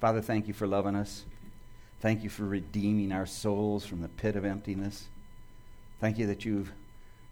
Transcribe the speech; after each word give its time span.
Father, 0.00 0.22
thank 0.22 0.48
you 0.48 0.54
for 0.54 0.66
loving 0.66 0.96
us. 0.96 1.24
Thank 2.00 2.24
you 2.24 2.30
for 2.30 2.44
redeeming 2.44 3.12
our 3.12 3.26
souls 3.26 3.84
from 3.84 4.00
the 4.00 4.08
pit 4.08 4.34
of 4.34 4.46
emptiness. 4.46 5.08
Thank 6.00 6.16
you 6.16 6.26
that 6.28 6.46
you've 6.46 6.72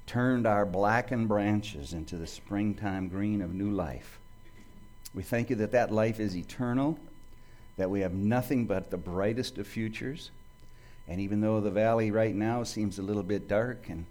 turned 0.06 0.46
our 0.46 0.66
blackened 0.66 1.28
branches 1.28 1.94
into 1.94 2.16
the 2.16 2.26
springtime 2.26 3.08
green 3.08 3.40
of 3.40 3.54
new 3.54 3.70
life. 3.70 4.18
We 5.14 5.22
thank 5.22 5.48
you 5.48 5.56
that 5.56 5.72
that 5.72 5.90
life 5.90 6.20
is 6.20 6.36
eternal, 6.36 6.98
that 7.78 7.88
we 7.88 8.00
have 8.00 8.12
nothing 8.12 8.66
but 8.66 8.90
the 8.90 8.98
brightest 8.98 9.56
of 9.56 9.66
futures. 9.66 10.30
And 11.08 11.22
even 11.22 11.40
though 11.40 11.60
the 11.60 11.70
valley 11.70 12.10
right 12.10 12.34
now 12.34 12.64
seems 12.64 12.98
a 12.98 13.02
little 13.02 13.22
bit 13.22 13.48
dark 13.48 13.88
and 13.88 14.04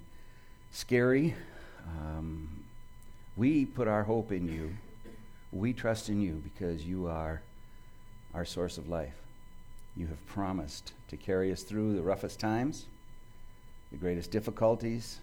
scary, 0.72 1.36
um, 1.86 2.64
we 3.36 3.66
put 3.66 3.88
our 3.88 4.04
hope 4.04 4.32
in 4.32 4.48
you. 4.52 4.76
We 5.52 5.74
trust 5.74 6.10
in 6.10 6.20
you 6.20 6.42
because 6.44 6.84
you 6.84 7.06
are 7.06 7.44
our 8.34 8.46
source 8.46 8.78
of 8.78 8.90
life. 8.90 9.16
You 9.96 10.08
have 10.08 10.26
promised 10.28 10.94
to 11.10 11.18
carry 11.18 11.52
us 11.52 11.64
through 11.64 11.96
the 11.96 12.02
roughest 12.02 12.40
times, 12.40 12.86
the 13.92 13.98
greatest 13.98 14.32
difficulties, 14.32 15.20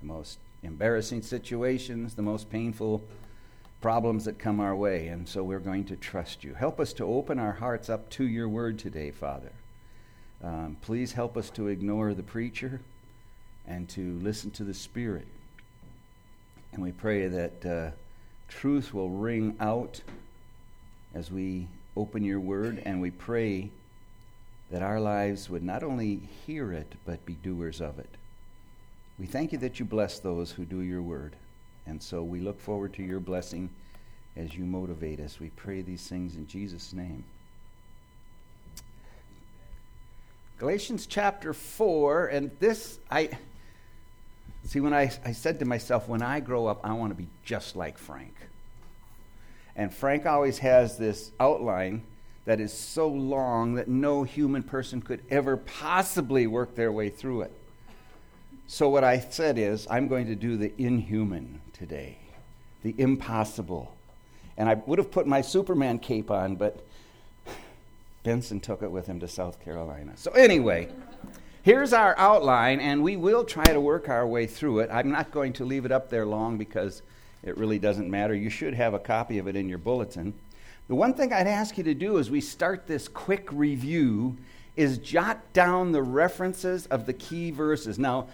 the 0.00 0.06
most 0.06 0.38
embarrassing 0.62 1.22
situations, 1.22 2.14
the 2.14 2.22
most 2.22 2.50
painful 2.50 3.02
problems 3.80 4.24
that 4.24 4.38
come 4.38 4.60
our 4.60 4.76
way. 4.76 5.08
And 5.08 5.28
so 5.28 5.42
we're 5.42 5.58
going 5.58 5.84
to 5.86 5.96
trust 5.96 6.44
you. 6.44 6.54
Help 6.54 6.78
us 6.78 6.92
to 6.94 7.04
open 7.04 7.38
our 7.38 7.52
hearts 7.52 7.88
up 7.90 8.08
to 8.10 8.24
your 8.24 8.48
word 8.48 8.78
today, 8.78 9.10
Father. 9.10 9.52
Um, 10.42 10.76
please 10.82 11.12
help 11.12 11.36
us 11.36 11.50
to 11.50 11.68
ignore 11.68 12.14
the 12.14 12.22
preacher 12.22 12.80
and 13.66 13.88
to 13.90 14.18
listen 14.22 14.50
to 14.52 14.64
the 14.64 14.74
Spirit. 14.74 15.26
And 16.72 16.82
we 16.82 16.92
pray 16.92 17.28
that 17.28 17.66
uh, 17.66 17.90
truth 18.48 18.92
will 18.94 19.10
ring 19.10 19.56
out 19.60 20.00
as 21.14 21.30
we 21.30 21.68
open 21.96 22.24
your 22.24 22.40
word, 22.40 22.82
and 22.84 23.00
we 23.00 23.10
pray 23.10 23.70
that 24.70 24.82
our 24.82 25.00
lives 25.00 25.50
would 25.50 25.62
not 25.62 25.82
only 25.82 26.20
hear 26.46 26.72
it, 26.72 26.94
but 27.04 27.24
be 27.26 27.34
doers 27.34 27.80
of 27.80 27.98
it. 27.98 28.08
We 29.18 29.26
thank 29.26 29.52
you 29.52 29.58
that 29.58 29.78
you 29.78 29.84
bless 29.84 30.18
those 30.18 30.50
who 30.50 30.64
do 30.64 30.80
your 30.80 31.02
word. 31.02 31.36
And 31.86 32.02
so 32.02 32.22
we 32.22 32.40
look 32.40 32.60
forward 32.60 32.94
to 32.94 33.02
your 33.02 33.20
blessing 33.20 33.68
as 34.36 34.54
you 34.54 34.64
motivate 34.64 35.20
us. 35.20 35.38
We 35.38 35.50
pray 35.50 35.82
these 35.82 36.06
things 36.06 36.36
in 36.36 36.46
Jesus' 36.46 36.92
name. 36.92 37.24
Galatians 40.58 41.06
chapter 41.06 41.52
4, 41.52 42.28
and 42.28 42.50
this, 42.60 42.98
I 43.10 43.30
see, 44.64 44.80
when 44.80 44.94
I, 44.94 45.10
I 45.24 45.32
said 45.32 45.58
to 45.58 45.64
myself, 45.64 46.08
when 46.08 46.22
I 46.22 46.40
grow 46.40 46.66
up, 46.66 46.80
I 46.84 46.92
want 46.92 47.10
to 47.10 47.16
be 47.16 47.26
just 47.44 47.74
like 47.74 47.98
Frank. 47.98 48.34
And 49.76 49.92
Frank 49.92 50.26
always 50.26 50.58
has 50.58 50.98
this 50.98 51.32
outline 51.40 52.02
that 52.44 52.60
is 52.60 52.72
so 52.72 53.08
long 53.08 53.74
that 53.74 53.88
no 53.88 54.24
human 54.24 54.62
person 54.62 55.00
could 55.00 55.22
ever 55.30 55.56
possibly 55.56 56.46
work 56.46 56.74
their 56.74 56.90
way 56.90 57.08
through 57.08 57.42
it. 57.42 57.52
So, 58.66 58.88
what 58.88 59.04
I 59.04 59.20
said 59.20 59.58
is, 59.58 59.86
I'm 59.90 60.08
going 60.08 60.26
to 60.26 60.34
do 60.34 60.56
the 60.56 60.72
inhuman 60.78 61.60
today, 61.72 62.18
the 62.82 62.94
impossible. 62.98 63.94
And 64.56 64.68
I 64.68 64.74
would 64.74 64.98
have 64.98 65.10
put 65.10 65.26
my 65.26 65.40
Superman 65.40 65.98
cape 65.98 66.30
on, 66.30 66.56
but 66.56 66.84
Benson 68.22 68.60
took 68.60 68.82
it 68.82 68.90
with 68.90 69.06
him 69.06 69.20
to 69.20 69.28
South 69.28 69.62
Carolina. 69.64 70.12
So, 70.16 70.30
anyway, 70.32 70.88
here's 71.62 71.92
our 71.92 72.16
outline, 72.18 72.80
and 72.80 73.02
we 73.02 73.16
will 73.16 73.44
try 73.44 73.64
to 73.64 73.80
work 73.80 74.08
our 74.08 74.26
way 74.26 74.46
through 74.46 74.80
it. 74.80 74.90
I'm 74.92 75.10
not 75.10 75.32
going 75.32 75.52
to 75.54 75.64
leave 75.64 75.84
it 75.84 75.92
up 75.92 76.10
there 76.10 76.26
long 76.26 76.56
because 76.58 77.02
it 77.42 77.56
really 77.56 77.78
doesn't 77.78 78.08
matter. 78.10 78.34
You 78.34 78.50
should 78.50 78.74
have 78.74 78.94
a 78.94 78.98
copy 78.98 79.38
of 79.38 79.48
it 79.48 79.56
in 79.56 79.68
your 79.68 79.78
bulletin. 79.78 80.34
The 80.88 80.94
one 80.94 81.14
thing 81.14 81.32
I'd 81.32 81.46
ask 81.46 81.78
you 81.78 81.84
to 81.84 81.94
do 81.94 82.18
as 82.18 82.30
we 82.30 82.40
start 82.40 82.86
this 82.86 83.08
quick 83.08 83.48
review 83.52 84.36
is 84.76 84.98
jot 84.98 85.52
down 85.52 85.92
the 85.92 86.02
references 86.02 86.86
of 86.86 87.06
the 87.06 87.12
key 87.12 87.50
verses. 87.50 87.98
Now, 87.98 88.28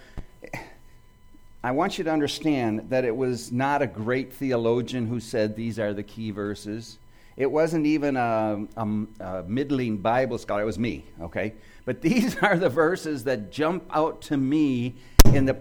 I 1.63 1.71
want 1.71 1.97
you 1.97 2.03
to 2.05 2.11
understand 2.11 2.89
that 2.89 3.03
it 3.03 3.15
was 3.15 3.51
not 3.51 3.81
a 3.81 3.87
great 3.87 4.31
theologian 4.31 5.07
who 5.07 5.19
said 5.19 5.55
these 5.55 5.77
are 5.77 5.93
the 5.93 6.03
key 6.03 6.31
verses. 6.31 6.99
It 7.35 7.51
wasn't 7.51 7.85
even 7.85 8.15
a, 8.15 8.65
a, 8.77 8.87
a, 9.19 9.43
middling 9.43 9.97
Bible 9.97 10.37
scholar. 10.37 10.61
It 10.61 10.65
was 10.65 10.79
me, 10.79 11.05
okay? 11.21 11.53
But 11.85 12.01
these 12.03 12.37
are 12.37 12.57
the 12.57 12.69
verses 12.69 13.25
that 13.25 13.51
jump 13.51 13.83
out 13.91 14.21
to 14.23 14.37
me 14.37 14.95
in 15.33 15.45
the 15.45 15.57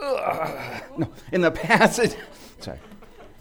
no, 0.00 1.08
in 1.32 1.40
the 1.40 1.50
passage. 1.50 2.14
Sorry, 2.60 2.78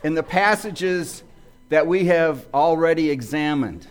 in 0.03 0.13
the 0.13 0.23
passages 0.23 1.23
that 1.69 1.85
we 1.85 2.06
have 2.06 2.45
already 2.53 3.09
examined. 3.09 3.88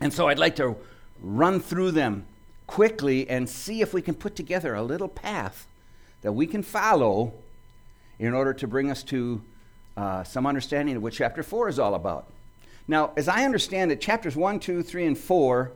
And 0.00 0.12
so 0.12 0.28
I'd 0.28 0.38
like 0.38 0.56
to 0.56 0.76
run 1.20 1.60
through 1.60 1.92
them 1.92 2.26
quickly 2.66 3.28
and 3.28 3.48
see 3.48 3.80
if 3.80 3.94
we 3.94 4.02
can 4.02 4.14
put 4.14 4.36
together 4.36 4.74
a 4.74 4.82
little 4.82 5.08
path 5.08 5.66
that 6.22 6.32
we 6.32 6.46
can 6.46 6.62
follow 6.62 7.32
in 8.18 8.34
order 8.34 8.52
to 8.54 8.66
bring 8.66 8.90
us 8.90 9.02
to 9.04 9.42
uh, 9.96 10.24
some 10.24 10.46
understanding 10.46 10.96
of 10.96 11.02
what 11.02 11.12
chapter 11.12 11.42
4 11.42 11.68
is 11.68 11.78
all 11.78 11.94
about. 11.94 12.26
Now, 12.88 13.12
as 13.16 13.28
I 13.28 13.44
understand 13.44 13.92
it, 13.92 14.00
chapters 14.00 14.36
1, 14.36 14.60
2, 14.60 14.82
3, 14.82 15.06
and 15.06 15.18
4 15.18 15.70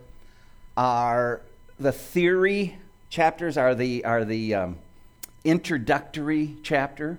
are 0.76 1.41
the 1.78 1.92
theory 1.92 2.78
chapters, 3.08 3.56
are 3.56 3.74
the, 3.74 4.04
are 4.04 4.24
the 4.24 4.54
um, 4.54 4.76
introductory 5.44 6.56
chapter. 6.62 7.18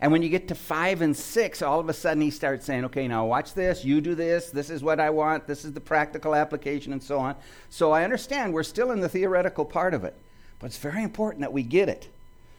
And 0.00 0.12
when 0.12 0.22
you 0.22 0.28
get 0.28 0.48
to 0.48 0.54
five 0.54 1.02
and 1.02 1.16
six, 1.16 1.60
all 1.60 1.80
of 1.80 1.88
a 1.88 1.92
sudden 1.92 2.22
he 2.22 2.30
starts 2.30 2.64
saying, 2.64 2.84
okay, 2.86 3.08
now 3.08 3.26
watch 3.26 3.54
this, 3.54 3.84
you 3.84 4.00
do 4.00 4.14
this, 4.14 4.50
this 4.50 4.70
is 4.70 4.82
what 4.82 5.00
I 5.00 5.10
want, 5.10 5.46
this 5.46 5.64
is 5.64 5.72
the 5.72 5.80
practical 5.80 6.34
application, 6.34 6.92
and 6.92 7.02
so 7.02 7.18
on. 7.18 7.34
So 7.68 7.90
I 7.90 8.04
understand 8.04 8.52
we're 8.52 8.62
still 8.62 8.92
in 8.92 9.00
the 9.00 9.08
theoretical 9.08 9.64
part 9.64 9.94
of 9.94 10.04
it, 10.04 10.14
but 10.60 10.66
it's 10.66 10.78
very 10.78 11.02
important 11.02 11.40
that 11.40 11.52
we 11.52 11.64
get 11.64 11.88
it. 11.88 12.08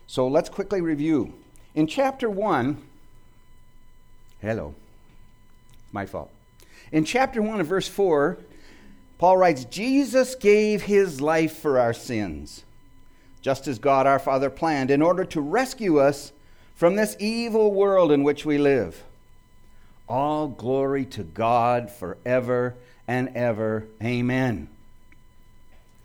So 0.05 0.27
let's 0.27 0.49
quickly 0.49 0.81
review. 0.81 1.33
In 1.75 1.87
chapter 1.87 2.29
one, 2.29 2.81
hello, 4.41 4.75
my 5.93 6.05
fault. 6.05 6.31
In 6.91 7.05
chapter 7.05 7.41
1 7.41 7.61
of 7.61 7.67
verse 7.67 7.87
4, 7.87 8.37
Paul 9.17 9.37
writes, 9.37 9.65
Jesus 9.65 10.33
gave 10.35 10.83
his 10.83 11.21
life 11.21 11.57
for 11.57 11.77
our 11.77 11.93
sins, 11.93 12.63
just 13.41 13.67
as 13.67 13.79
God 13.79 14.05
our 14.05 14.19
Father 14.19 14.49
planned, 14.49 14.91
in 14.91 15.01
order 15.01 15.23
to 15.25 15.41
rescue 15.41 15.99
us 15.99 16.31
from 16.75 16.95
this 16.95 17.15
evil 17.19 17.73
world 17.73 18.11
in 18.11 18.23
which 18.23 18.45
we 18.45 18.57
live. 18.57 19.03
All 20.07 20.47
glory 20.47 21.05
to 21.05 21.23
God 21.23 21.91
forever 21.91 22.75
and 23.07 23.29
ever. 23.35 23.85
Amen. 24.03 24.69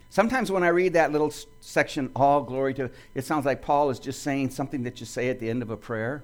Sometimes 0.09 0.51
when 0.51 0.63
I 0.63 0.69
read 0.69 0.93
that 0.93 1.11
little 1.11 1.33
section, 1.59 2.09
all 2.15 2.41
glory 2.41 2.73
to, 2.75 2.89
it 3.13 3.25
sounds 3.25 3.45
like 3.45 3.61
Paul 3.61 3.89
is 3.89 3.99
just 3.99 4.23
saying 4.23 4.51
something 4.51 4.83
that 4.83 4.99
you 4.99 5.05
say 5.05 5.29
at 5.29 5.39
the 5.39 5.49
end 5.49 5.61
of 5.61 5.69
a 5.69 5.77
prayer. 5.77 6.23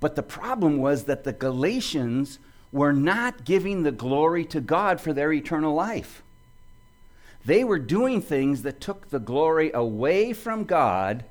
But 0.00 0.14
the 0.14 0.22
problem 0.22 0.76
was 0.78 1.04
that 1.04 1.24
the 1.24 1.32
Galatians 1.32 2.38
were 2.70 2.92
not 2.92 3.44
giving 3.44 3.82
the 3.82 3.92
glory 3.92 4.44
to 4.46 4.60
God 4.60 5.00
for 5.00 5.12
their 5.12 5.32
eternal 5.32 5.74
life. 5.74 6.22
They 7.48 7.64
were 7.64 7.78
doing 7.78 8.20
things 8.20 8.60
that 8.64 8.78
took 8.78 9.08
the 9.08 9.18
glory 9.18 9.70
away 9.72 10.34
from 10.34 10.64
God 10.64 11.24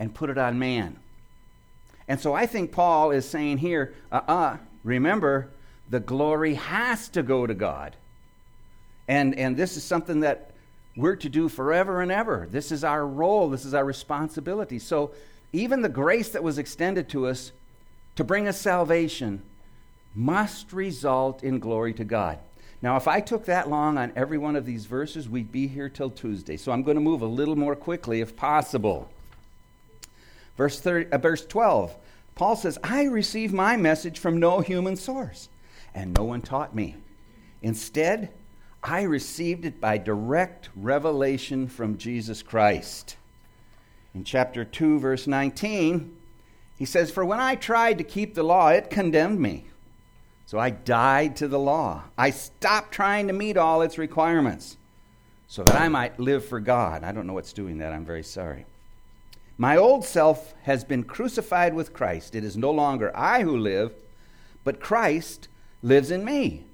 and 0.00 0.12
put 0.12 0.28
it 0.28 0.36
on 0.36 0.58
man. 0.58 0.98
And 2.08 2.18
so 2.18 2.34
I 2.34 2.46
think 2.46 2.72
Paul 2.72 3.12
is 3.12 3.24
saying 3.24 3.58
here, 3.58 3.94
uh 4.10 4.16
uh-uh, 4.16 4.34
uh, 4.34 4.56
remember, 4.82 5.50
the 5.88 6.00
glory 6.00 6.54
has 6.54 7.08
to 7.10 7.22
go 7.22 7.46
to 7.46 7.54
God. 7.54 7.94
And, 9.06 9.38
and 9.38 9.56
this 9.56 9.76
is 9.76 9.84
something 9.84 10.20
that 10.20 10.50
we're 10.96 11.14
to 11.14 11.28
do 11.28 11.48
forever 11.48 12.02
and 12.02 12.10
ever. 12.10 12.48
This 12.50 12.72
is 12.72 12.82
our 12.82 13.06
role, 13.06 13.48
this 13.48 13.64
is 13.64 13.72
our 13.72 13.84
responsibility. 13.84 14.80
So 14.80 15.12
even 15.52 15.82
the 15.82 15.88
grace 15.88 16.30
that 16.30 16.42
was 16.42 16.58
extended 16.58 17.08
to 17.10 17.28
us 17.28 17.52
to 18.16 18.24
bring 18.24 18.48
us 18.48 18.60
salvation 18.60 19.40
must 20.16 20.72
result 20.72 21.44
in 21.44 21.60
glory 21.60 21.94
to 21.94 22.04
God. 22.04 22.40
Now, 22.82 22.96
if 22.96 23.06
I 23.06 23.20
took 23.20 23.44
that 23.44 23.68
long 23.68 23.98
on 23.98 24.12
every 24.16 24.38
one 24.38 24.56
of 24.56 24.64
these 24.64 24.86
verses, 24.86 25.28
we'd 25.28 25.52
be 25.52 25.66
here 25.66 25.88
till 25.88 26.10
Tuesday. 26.10 26.56
So 26.56 26.72
I'm 26.72 26.82
going 26.82 26.94
to 26.94 27.00
move 27.00 27.20
a 27.20 27.26
little 27.26 27.56
more 27.56 27.76
quickly 27.76 28.20
if 28.20 28.36
possible. 28.36 29.10
Verse, 30.56 30.80
30, 30.80 31.12
uh, 31.12 31.18
verse 31.18 31.44
12, 31.44 31.94
Paul 32.34 32.56
says, 32.56 32.78
I 32.82 33.04
received 33.04 33.52
my 33.52 33.76
message 33.76 34.18
from 34.18 34.40
no 34.40 34.60
human 34.60 34.96
source, 34.96 35.48
and 35.94 36.16
no 36.16 36.24
one 36.24 36.40
taught 36.40 36.74
me. 36.74 36.96
Instead, 37.62 38.30
I 38.82 39.02
received 39.02 39.66
it 39.66 39.80
by 39.80 39.98
direct 39.98 40.70
revelation 40.74 41.68
from 41.68 41.98
Jesus 41.98 42.42
Christ. 42.42 43.16
In 44.14 44.24
chapter 44.24 44.64
2, 44.64 44.98
verse 44.98 45.26
19, 45.26 46.16
he 46.78 46.84
says, 46.86 47.10
For 47.10 47.24
when 47.24 47.40
I 47.40 47.56
tried 47.56 47.98
to 47.98 48.04
keep 48.04 48.34
the 48.34 48.42
law, 48.42 48.68
it 48.68 48.88
condemned 48.88 49.38
me. 49.38 49.66
So 50.50 50.58
I 50.58 50.70
died 50.70 51.36
to 51.36 51.46
the 51.46 51.60
law. 51.60 52.02
I 52.18 52.30
stopped 52.30 52.90
trying 52.90 53.28
to 53.28 53.32
meet 53.32 53.56
all 53.56 53.82
its 53.82 53.98
requirements 53.98 54.76
so 55.46 55.62
that 55.62 55.80
I 55.80 55.88
might 55.88 56.18
live 56.18 56.44
for 56.44 56.58
God. 56.58 57.04
I 57.04 57.12
don't 57.12 57.28
know 57.28 57.34
what's 57.34 57.52
doing 57.52 57.78
that. 57.78 57.92
I'm 57.92 58.04
very 58.04 58.24
sorry. 58.24 58.66
My 59.58 59.76
old 59.76 60.04
self 60.04 60.52
has 60.62 60.82
been 60.82 61.04
crucified 61.04 61.72
with 61.72 61.92
Christ. 61.92 62.34
It 62.34 62.42
is 62.42 62.56
no 62.56 62.72
longer 62.72 63.16
I 63.16 63.42
who 63.42 63.56
live, 63.56 63.92
but 64.64 64.80
Christ 64.80 65.46
lives 65.84 66.10
in 66.10 66.24
me. 66.24 66.64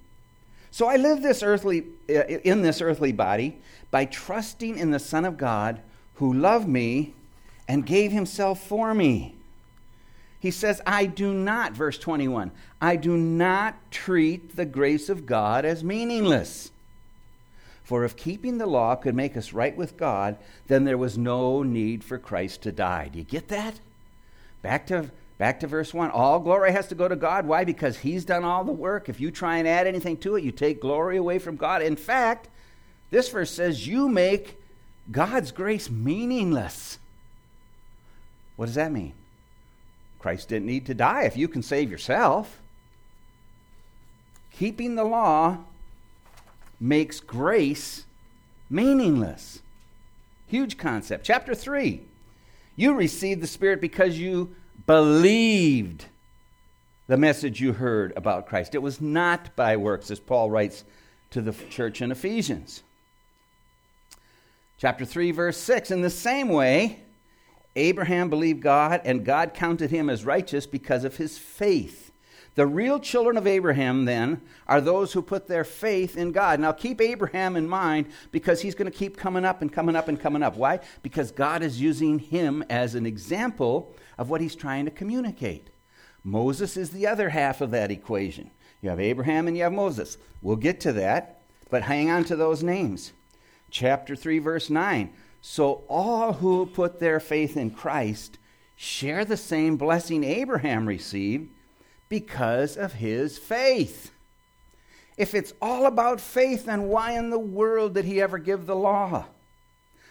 So 0.71 0.87
I 0.87 0.97
live 0.97 1.21
this 1.21 1.43
earthly 1.43 1.85
uh, 2.09 2.25
in 2.25 2.63
this 2.63 2.81
earthly 2.81 3.13
body 3.13 3.59
by 3.91 4.07
trusting 4.07 4.79
in 4.79 4.91
the 4.91 4.99
Son 4.99 5.27
of 5.27 5.37
God 5.37 5.83
who 6.15 6.33
loved 6.33 6.67
me 6.67 7.13
and 7.69 7.85
gave 7.85 8.11
himself 8.11 8.59
for 8.59 8.95
me. 8.95 9.36
He 10.39 10.51
says, 10.51 10.81
I 10.87 11.07
do 11.07 11.33
not, 11.33 11.73
verse 11.73 11.99
21, 11.99 12.51
I 12.81 12.97
do 12.97 13.17
not 13.17 13.91
treat 13.91 14.57
the 14.57 14.67
grace 14.67 15.09
of 15.09 15.27
God 15.27 15.65
as 15.65 15.83
meaningless. 15.83 16.71
For 17.83 18.05
if 18.05 18.17
keeping 18.17 18.59
the 18.59 18.67
law 18.67 18.97
could 18.97 19.15
make 19.15 19.37
us 19.37 19.53
right 19.53 19.77
with 19.77 19.97
God, 19.97 20.37
then 20.67 20.85
there 20.85 20.99
was 20.99 21.17
no 21.17 21.63
need 21.63 22.03
for 22.03 22.19
Christ 22.19 22.63
to 22.63 22.73
die. 22.73 23.09
Do 23.13 23.19
you 23.19 23.25
get 23.25 23.49
that? 23.49 23.79
Back 24.61 24.89
to 24.89 25.11
back 25.39 25.61
to 25.61 25.67
verse 25.69 25.95
1. 25.95 26.11
All 26.11 26.41
glory 26.41 26.73
has 26.73 26.89
to 26.89 26.95
go 26.95 27.07
to 27.07 27.15
God. 27.15 27.47
Why? 27.47 27.65
Because 27.65 27.99
he's 27.99 28.25
done 28.25 28.43
all 28.43 28.65
the 28.65 28.73
work. 28.73 29.09
If 29.09 29.21
you 29.21 29.31
try 29.31 29.59
and 29.59 29.69
add 29.69 29.87
anything 29.87 30.17
to 30.19 30.35
it, 30.35 30.43
you 30.43 30.51
take 30.51 30.81
glory 30.81 31.17
away 31.17 31.39
from 31.39 31.57
God. 31.57 31.81
In 31.81 31.95
fact, 31.95 32.49
this 33.11 33.29
verse 33.29 33.53
says 33.53 33.87
you 33.87 34.09
make 34.09 34.61
God's 35.11 35.53
grace 35.53 35.89
meaningless. 35.89 36.99
What 38.57 38.67
does 38.67 38.75
that 38.75 38.91
mean? 38.91 39.13
Christ 40.27 40.49
didn't 40.49 40.67
need 40.67 40.87
to 40.87 40.93
die 40.93 41.23
if 41.23 41.37
you 41.37 41.47
can 41.47 41.63
save 41.63 41.89
yourself. 41.89 42.61
Keeping 44.51 44.97
the 44.97 45.05
law 45.05 45.59
makes 46.81 47.21
grace 47.21 48.07
meaningless. 48.69 49.63
Huge 50.49 50.79
concept. 50.79 51.25
Chapter 51.25 51.55
3. 51.55 52.01
You 52.75 52.95
received 52.95 53.41
the 53.41 53.47
Spirit 53.47 53.81
because 53.81 54.19
you 54.19 54.57
believed 54.85 56.07
the 57.07 57.17
message 57.17 57.61
you 57.61 57.75
heard 57.75 58.13
about 58.17 58.49
Christ. 58.49 58.75
It 58.75 58.83
was 58.83 59.01
not 59.01 59.55
by 59.55 59.77
works, 59.77 60.11
as 60.11 60.19
Paul 60.19 60.51
writes 60.51 60.83
to 61.31 61.41
the 61.41 61.53
church 61.71 62.03
in 62.03 62.11
Ephesians. 62.11 62.83
Chapter 64.77 65.05
3, 65.05 65.31
verse 65.31 65.57
6. 65.57 65.93
In 65.93 66.01
the 66.01 66.11
same 66.11 66.49
way, 66.49 67.06
Abraham 67.77 68.31
believed 68.31 68.63
God, 68.63 69.03
and 69.05 69.25
God 69.25 69.55
counted 69.55 69.91
him 69.91 70.11
as 70.11 70.25
righteous 70.25 70.67
because 70.67 71.05
of 71.05 71.17
his 71.17 71.39
faith. 71.39 72.11
The 72.57 72.67
real 72.67 72.99
children 72.99 73.37
of 73.37 73.47
Abraham, 73.47 74.07
then, 74.07 74.41
are 74.67 74.81
those 74.81 75.13
who 75.13 75.21
put 75.21 75.47
their 75.47 75.63
faith 75.63 76.17
in 76.17 76.33
God. 76.33 76.59
Now, 76.59 76.73
keep 76.73 77.03
Abraham 77.03 77.55
in 77.55 77.69
mind 77.69 78.07
because 78.33 78.63
he's 78.63 78.75
going 78.75 78.91
to 78.91 78.99
keep 78.99 79.19
coming 79.19 79.45
up 79.45 79.61
and 79.61 79.71
coming 79.71 79.95
up 79.95 80.09
and 80.09 80.19
coming 80.19 80.43
up. 80.43 80.57
Why? 80.57 80.81
Because 81.03 81.31
God 81.31 81.63
is 81.63 81.83
using 81.83 82.19
him 82.19 82.65
as 82.71 82.95
an 82.95 83.05
example 83.05 83.95
of 84.17 84.31
what 84.31 84.41
he's 84.41 84.57
trying 84.57 84.87
to 84.87 84.91
communicate. 84.91 85.69
Moses 86.25 86.79
is 86.79 86.91
the 86.91 87.07
other 87.07 87.29
half 87.29 87.61
of 87.61 87.73
that 87.73 87.91
equation. 87.91 88.51
You 88.81 88.89
have 88.89 89.01
Abraham 89.01 89.49
and 89.49 89.57
you 89.57 89.65
have 89.65 89.73
Moses. 89.75 90.17
We'll 90.41 90.57
get 90.57 90.81
to 90.81 90.93
that, 90.95 91.43
but 91.69 91.83
hang 91.83 92.11
on 92.11 92.25
to 92.25 92.37
those 92.37 92.63
names. 92.63 93.13
Chapter 93.71 94.17
3, 94.17 94.39
verse 94.39 94.71
9. 94.71 95.13
So 95.49 95.85
all 95.89 96.33
who 96.33 96.67
put 96.67 96.99
their 96.99 97.21
faith 97.21 97.57
in 97.57 97.71
Christ 97.71 98.37
share 98.75 99.25
the 99.25 99.37
same 99.37 99.77
blessing 99.77 100.25
Abraham 100.25 100.87
received 100.87 101.51
because 102.09 102.77
of 102.77 102.95
his 102.95 103.39
faith. 103.39 104.11
If 105.17 105.37
it's 105.37 105.55
all 105.63 105.87
about 105.87 106.21
faith, 106.21 106.67
then 106.67 106.89
why 106.89 107.13
in 107.13 107.31
the 107.31 107.39
world 107.39 107.95
did 107.95 108.05
he 108.07 108.21
ever 108.21 108.39
give 108.39 108.67
the 108.67 108.75
law? 108.75 109.27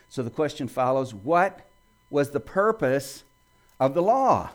So 0.08 0.24
the 0.24 0.30
question 0.30 0.70
follows 0.70 1.14
what 1.14 1.68
was 2.10 2.30
the 2.30 2.40
purpose 2.40 3.26
of 3.78 3.94
the 3.94 4.02
law? 4.02 4.52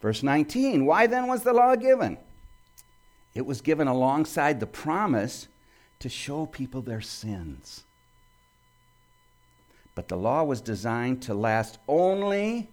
Verse 0.00 0.22
19 0.22 0.86
Why 0.86 1.08
then 1.08 1.26
was 1.26 1.42
the 1.42 1.52
law 1.52 1.74
given? 1.74 2.18
It 3.34 3.44
was 3.44 3.60
given 3.60 3.88
alongside 3.88 4.60
the 4.60 4.66
promise 4.68 5.48
to 5.98 6.08
show 6.08 6.46
people 6.46 6.82
their 6.82 7.00
sins. 7.00 7.82
But 9.94 10.08
the 10.08 10.16
law 10.16 10.42
was 10.42 10.60
designed 10.60 11.22
to 11.22 11.34
last 11.34 11.78
only 11.86 12.68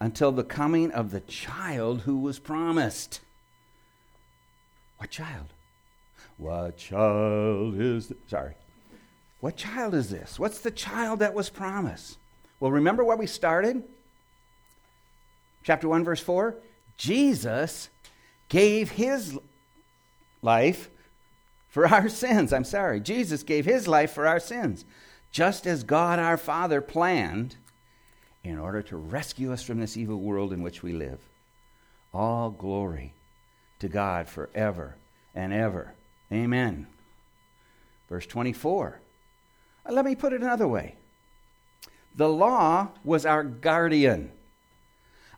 until 0.00 0.32
the 0.32 0.44
coming 0.44 0.90
of 0.92 1.10
the 1.10 1.20
child 1.20 2.02
who 2.02 2.18
was 2.18 2.38
promised. 2.38 3.20
What 4.98 5.10
child? 5.10 5.46
What 6.38 6.76
child 6.76 7.80
is 7.80 8.08
this? 8.08 8.18
Sorry. 8.28 8.54
What 9.40 9.56
child 9.56 9.94
is 9.94 10.10
this? 10.10 10.38
What's 10.38 10.60
the 10.60 10.70
child 10.70 11.18
that 11.18 11.34
was 11.34 11.50
promised? 11.50 12.18
Well, 12.60 12.70
remember 12.70 13.04
where 13.04 13.16
we 13.16 13.26
started? 13.26 13.82
Chapter 15.64 15.88
1, 15.88 16.04
verse 16.04 16.20
4. 16.20 16.54
Jesus 16.96 17.88
gave 18.48 18.90
his 18.92 19.36
life 20.42 20.90
for 21.68 21.86
our 21.88 22.08
sins. 22.08 22.52
I'm 22.52 22.64
sorry. 22.64 23.00
Jesus 23.00 23.42
gave 23.42 23.64
his 23.64 23.88
life 23.88 24.12
for 24.12 24.26
our 24.26 24.38
sins. 24.38 24.84
Just 25.32 25.66
as 25.66 25.82
God 25.82 26.18
our 26.18 26.36
Father 26.36 26.80
planned 26.80 27.56
in 28.44 28.58
order 28.58 28.82
to 28.82 28.96
rescue 28.96 29.52
us 29.52 29.62
from 29.62 29.80
this 29.80 29.96
evil 29.96 30.18
world 30.18 30.52
in 30.52 30.62
which 30.62 30.82
we 30.82 30.92
live. 30.92 31.20
All 32.12 32.50
glory 32.50 33.14
to 33.78 33.88
God 33.88 34.28
forever 34.28 34.96
and 35.34 35.52
ever. 35.52 35.94
Amen. 36.30 36.86
Verse 38.08 38.26
24. 38.26 39.00
Uh, 39.86 39.92
let 39.92 40.04
me 40.04 40.14
put 40.14 40.32
it 40.32 40.42
another 40.42 40.68
way. 40.68 40.96
The 42.14 42.28
law 42.28 42.88
was 43.04 43.24
our 43.24 43.42
guardian 43.42 44.30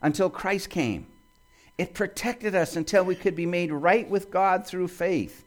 until 0.01 0.29
Christ 0.29 0.69
came. 0.69 1.07
It 1.77 1.93
protected 1.93 2.53
us 2.53 2.75
until 2.75 3.03
we 3.03 3.15
could 3.15 3.35
be 3.35 3.45
made 3.45 3.71
right 3.71 4.09
with 4.09 4.31
God 4.31 4.67
through 4.67 4.89
faith. 4.89 5.45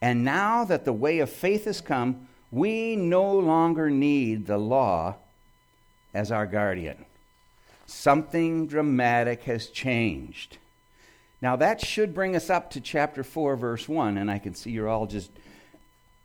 And 0.00 0.24
now 0.24 0.64
that 0.64 0.84
the 0.84 0.92
way 0.92 1.20
of 1.20 1.30
faith 1.30 1.64
has 1.64 1.80
come, 1.80 2.28
we 2.50 2.96
no 2.96 3.32
longer 3.32 3.90
need 3.90 4.46
the 4.46 4.58
law 4.58 5.16
as 6.14 6.32
our 6.32 6.46
guardian. 6.46 7.04
Something 7.86 8.66
dramatic 8.66 9.44
has 9.44 9.68
changed. 9.68 10.58
Now, 11.40 11.56
that 11.56 11.84
should 11.84 12.14
bring 12.14 12.34
us 12.34 12.50
up 12.50 12.70
to 12.72 12.80
chapter 12.80 13.22
4, 13.22 13.56
verse 13.56 13.88
1, 13.88 14.18
and 14.18 14.30
I 14.30 14.38
can 14.38 14.54
see 14.54 14.70
you're 14.70 14.88
all 14.88 15.06
just 15.06 15.30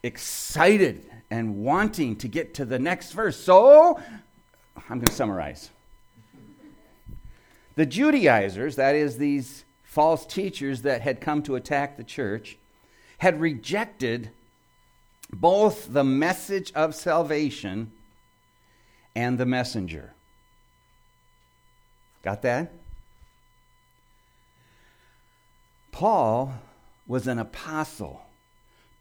excited 0.02 1.10
and 1.30 1.58
wanting 1.64 2.16
to 2.18 2.28
get 2.28 2.56
to 2.56 2.66
the 2.66 2.80
next 2.80 3.12
verse. 3.12 3.38
So, 3.38 4.00
I'm 4.76 4.98
going 4.98 5.06
to 5.06 5.12
summarize. 5.12 5.70
The 7.76 7.86
Judaizers, 7.86 8.76
that 8.76 8.96
is, 8.96 9.18
these 9.18 9.66
false 9.84 10.26
teachers 10.26 10.82
that 10.82 11.02
had 11.02 11.22
come 11.22 11.44
to 11.44 11.56
attack 11.56 11.98
the 11.98 12.04
church, 12.04 12.58
had 13.20 13.40
rejected 13.40 14.30
both 15.32 15.92
the 15.92 16.04
message 16.04 16.72
of 16.74 16.96
salvation 16.96 17.92
and 19.16 19.38
the 19.38 19.46
messenger. 19.46 20.14
Got 22.24 22.42
that? 22.44 22.72
Paul 25.92 26.54
was 27.06 27.28
an 27.28 27.38
apostle, 27.38 28.22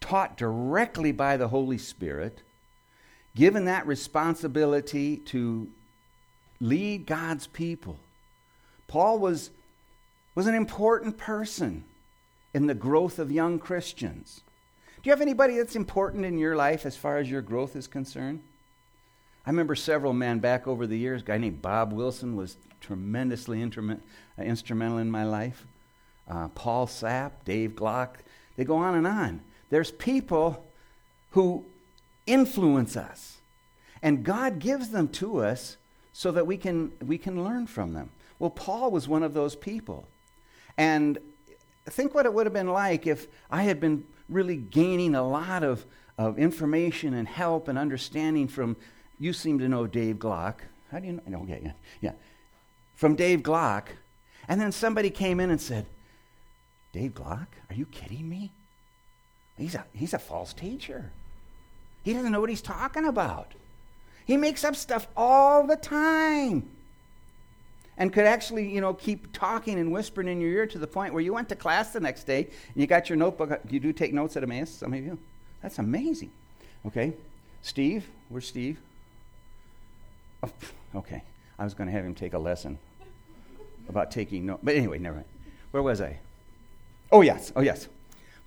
taught 0.01 0.37
directly 0.37 1.13
by 1.13 1.37
the 1.37 1.49
Holy 1.49 1.79
Spirit, 1.79 2.43
given 3.35 3.65
that 3.65 3.87
responsibility 3.87 5.17
to 5.17 5.71
lead 6.61 7.07
God's 7.07 7.47
people. 7.47 7.99
Paul 8.89 9.19
was, 9.19 9.51
was 10.35 10.47
an 10.47 10.55
important 10.55 11.17
person 11.17 11.85
in 12.53 12.67
the 12.67 12.75
growth 12.75 13.19
of 13.19 13.33
young 13.33 13.59
Christians. 13.59 14.43
Do 15.03 15.09
you 15.09 15.13
have 15.13 15.21
anybody 15.21 15.57
that's 15.57 15.75
important 15.75 16.25
in 16.25 16.39
your 16.39 16.55
life 16.55 16.87
as 16.87 16.97
far 16.97 17.19
as 17.19 17.29
your 17.29 17.43
growth 17.43 17.75
is 17.75 17.89
concerned? 17.89 18.41
I 19.45 19.51
remember 19.51 19.75
several 19.75 20.13
men 20.13 20.39
back 20.39 20.69
over 20.69 20.87
the 20.87 20.97
years. 20.97 21.23
A 21.23 21.25
guy 21.25 21.39
named 21.39 21.61
Bob 21.61 21.93
Wilson 21.93 22.37
was 22.37 22.57
tremendously 22.81 23.61
uh, 23.61 23.97
instrumental 24.39 24.99
in 24.99 25.11
my 25.11 25.25
life. 25.25 25.67
Uh, 26.29 26.47
Paul 26.49 26.87
Sapp, 26.87 27.33
Dave 27.45 27.73
Glock, 27.73 28.19
they 28.57 28.63
go 28.63 28.77
on 28.77 28.95
and 28.95 29.05
on. 29.05 29.41
There's 29.71 29.91
people 29.91 30.65
who 31.31 31.65
influence 32.25 32.97
us, 32.97 33.39
and 34.03 34.23
God 34.23 34.61
gives 34.61 34.91
them 34.91 35.09
to 35.09 35.39
us 35.39 35.79
so 36.13 36.31
that 36.31 36.47
we 36.47 36.57
can, 36.57 36.93
we 37.05 37.19
can 37.19 37.43
learn 37.43 37.67
from 37.67 37.93
them. 37.93 38.11
Well, 38.39 38.51
Paul 38.51 38.93
was 38.93 39.09
one 39.09 39.25
of 39.25 39.35
those 39.35 39.57
people. 39.57 40.07
And 40.79 41.19
think 41.87 42.15
what 42.15 42.25
it 42.25 42.33
would 42.33 42.47
have 42.47 42.53
been 42.53 42.69
like 42.69 43.09
if 43.09 43.27
I 43.51 43.65
had 43.65 43.81
been 43.81 44.05
really 44.33 44.57
gaining 44.57 45.15
a 45.15 45.27
lot 45.27 45.63
of, 45.63 45.87
of 46.19 46.39
information 46.39 47.15
and 47.15 47.29
help 47.29 47.69
and 47.69 47.79
understanding 47.79 48.49
from 48.49 48.77
you 49.19 49.33
seem 49.33 49.59
to 49.61 49.69
know 49.69 49.87
Dave 49.87 50.17
Glock. 50.17 50.57
How 50.91 50.99
do 50.99 51.07
you 51.07 51.21
know? 51.27 51.43
Okay, 51.43 51.61
yeah, 51.65 51.73
yeah. 52.01 52.13
From 52.95 53.15
Dave 53.15 53.41
Glock. 53.41 53.85
And 54.49 54.61
then 54.61 54.73
somebody 54.73 55.11
came 55.11 55.41
in 55.41 55.51
and 55.51 55.61
said, 55.61 55.87
Dave 56.93 57.15
Glock, 57.15 57.47
are 57.71 57.75
you 57.75 57.87
kidding 57.87 58.29
me? 58.29 58.53
He's 59.57 59.75
a, 59.75 59.85
he's 59.93 60.13
a 60.13 60.19
false 60.19 60.53
teacher. 60.53 61.11
He 62.03 62.13
doesn't 62.13 62.33
know 62.33 62.41
what 62.41 62.51
he's 62.51 62.63
talking 62.63 63.07
about. 63.07 63.53
He 64.25 64.37
makes 64.37 64.65
up 64.65 64.77
stuff 64.77 65.07
all 65.17 65.67
the 65.67 65.77
time. 65.77 66.69
And 67.99 68.13
could 68.13 68.25
actually, 68.25 68.69
you 68.69 68.81
know, 68.81 68.95
keep 68.95 69.33
talking 69.33 69.79
and 69.79 69.93
whispering 69.93 70.29
in 70.29 70.41
your 70.41 70.51
ear 70.51 70.67
to 70.67 70.79
the 70.79 70.87
point 70.87 71.13
where 71.13 71.23
you 71.23 71.33
went 71.33 71.49
to 71.51 71.57
class 71.57 71.93
the 71.93 72.01
next 72.01 72.25
day 72.25 72.45
and 72.45 72.77
you 72.77 72.87
got 72.87 73.09
your 73.09 73.17
notebook. 73.17 73.61
You 73.71 73.81
do 73.81 73.93
take 73.93 74.13
notes 74.13 74.37
at 74.37 74.43
Emmaus, 74.43 74.71
some 74.71 74.95
of 74.95 75.05
you. 75.05 75.19
That's 75.63 75.79
amazing. 75.79 76.31
Okay, 76.87 77.13
Steve, 77.63 78.09
where's 78.29 78.47
Steve? 78.47 78.81
Oh, 80.43 80.51
okay, 80.97 81.23
I 81.59 81.65
was 81.65 81.75
going 81.75 81.89
to 81.89 81.93
have 81.93 82.05
him 82.05 82.15
take 82.15 82.35
a 82.35 82.39
lesson 82.39 82.79
about 83.89 84.11
taking 84.11 84.47
notes, 84.47 84.61
but 84.63 84.75
anyway, 84.75 84.99
never 84.99 85.17
mind. 85.17 85.29
Where 85.71 85.83
was 85.83 86.01
I? 86.01 86.19
Oh 87.13 87.21
yes, 87.21 87.53
oh 87.55 87.61
yes. 87.61 87.89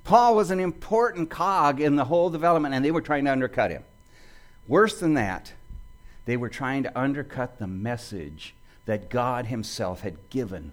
Paul 0.03 0.35
was 0.35 0.51
an 0.51 0.59
important 0.59 1.29
cog 1.29 1.79
in 1.79 1.95
the 1.95 2.05
whole 2.05 2.29
development, 2.29 2.75
and 2.75 2.83
they 2.83 2.91
were 2.91 3.01
trying 3.01 3.25
to 3.25 3.31
undercut 3.31 3.71
him. 3.71 3.83
Worse 4.67 4.99
than 4.99 5.13
that, 5.15 5.53
they 6.25 6.37
were 6.37 6.49
trying 6.49 6.83
to 6.83 6.99
undercut 6.99 7.59
the 7.59 7.67
message 7.67 8.53
that 8.86 9.10
God 9.10 9.48
Himself 9.48 10.01
had 10.01 10.18
given 10.30 10.72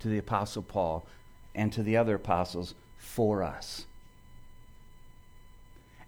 to 0.00 0.08
the 0.08 0.18
Apostle 0.18 0.62
Paul 0.62 1.06
and 1.54 1.72
to 1.72 1.82
the 1.82 1.96
other 1.96 2.14
apostles 2.14 2.74
for 2.98 3.42
us. 3.42 3.86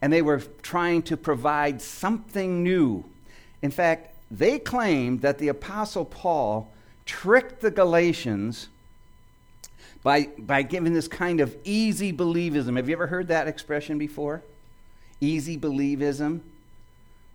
And 0.01 0.13
they 0.13 0.23
were 0.23 0.43
trying 0.63 1.03
to 1.03 1.17
provide 1.17 1.81
something 1.81 2.63
new. 2.63 3.05
In 3.61 3.71
fact, 3.71 4.17
they 4.31 4.59
claimed 4.59 5.21
that 5.23 5.39
the 5.39 5.49
Apostle 5.49 6.05
Paul 6.05 6.71
tricked 7.05 7.61
the 7.61 7.71
Galatians 7.71 8.69
by, 10.03 10.29
by 10.39 10.63
giving 10.63 10.93
this 10.93 11.07
kind 11.07 11.41
of 11.41 11.57
easy 11.65 12.13
believism. 12.13 12.77
Have 12.77 12.89
you 12.89 12.95
ever 12.95 13.07
heard 13.07 13.29
that 13.29 13.47
expression 13.47 13.99
before? 13.99 14.43
Easy 15.21 15.57
believism. 15.57 16.41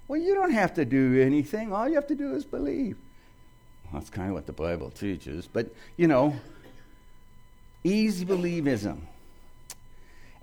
Well, 0.08 0.20
you 0.20 0.34
don't 0.34 0.52
have 0.52 0.74
to 0.76 0.86
do 0.86 1.22
anything. 1.22 1.72
All 1.72 1.88
you 1.88 1.96
have 1.96 2.08
to 2.08 2.16
do 2.16 2.34
is 2.34 2.44
believe. 2.44 2.98
That's 3.94 4.10
kind 4.10 4.30
of 4.30 4.36
what 4.36 4.46
the 4.46 4.54
Bible 4.54 4.90
teaches. 4.90 5.48
But, 5.48 5.74
you 5.96 6.08
know, 6.08 6.36
easy 7.84 8.26
believism. 8.26 9.00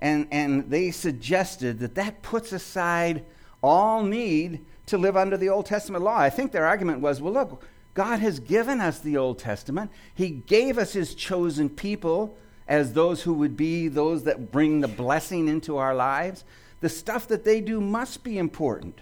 And, 0.01 0.27
and 0.31 0.69
they 0.69 0.91
suggested 0.91 1.79
that 1.79 1.95
that 1.95 2.21
puts 2.21 2.51
aside 2.51 3.23
all 3.61 4.03
need 4.03 4.63
to 4.87 4.97
live 4.97 5.17
under 5.17 5.37
the 5.37 5.49
Old 5.49 5.65
Testament 5.65 6.03
law. 6.03 6.17
I 6.17 6.29
think 6.29 6.51
their 6.51 6.65
argument 6.65 6.99
was 7.01 7.21
well, 7.21 7.33
look, 7.33 7.63
God 7.93 8.19
has 8.19 8.39
given 8.39 8.81
us 8.81 8.99
the 8.99 9.17
Old 9.17 9.39
Testament. 9.39 9.89
He 10.13 10.29
gave 10.29 10.77
us 10.77 10.93
His 10.93 11.15
chosen 11.15 11.69
people 11.69 12.37
as 12.67 12.93
those 12.93 13.23
who 13.23 13.33
would 13.33 13.55
be 13.55 13.87
those 13.87 14.23
that 14.23 14.51
bring 14.51 14.81
the 14.81 14.87
blessing 14.87 15.47
into 15.47 15.77
our 15.77 15.95
lives. 15.95 16.43
The 16.81 16.89
stuff 16.89 17.27
that 17.29 17.45
they 17.45 17.61
do 17.61 17.79
must 17.79 18.23
be 18.23 18.37
important. 18.37 18.99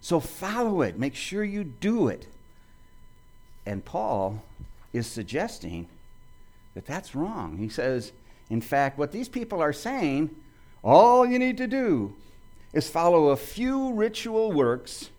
So 0.00 0.20
follow 0.20 0.82
it. 0.82 0.98
Make 0.98 1.14
sure 1.14 1.44
you 1.44 1.64
do 1.64 2.08
it. 2.08 2.26
And 3.66 3.84
Paul 3.84 4.42
is 4.92 5.06
suggesting 5.06 5.88
that 6.74 6.86
that's 6.86 7.14
wrong. 7.14 7.56
He 7.56 7.68
says, 7.68 8.12
in 8.50 8.60
fact, 8.60 8.98
what 8.98 9.12
these 9.12 9.28
people 9.28 9.60
are 9.60 9.72
saying, 9.72 10.30
all 10.82 11.24
you 11.24 11.38
need 11.38 11.56
to 11.58 11.66
do 11.66 12.14
is 12.72 12.88
follow 12.88 13.28
a 13.28 13.36
few 13.36 13.92
ritual 13.92 14.52
works, 14.52 15.10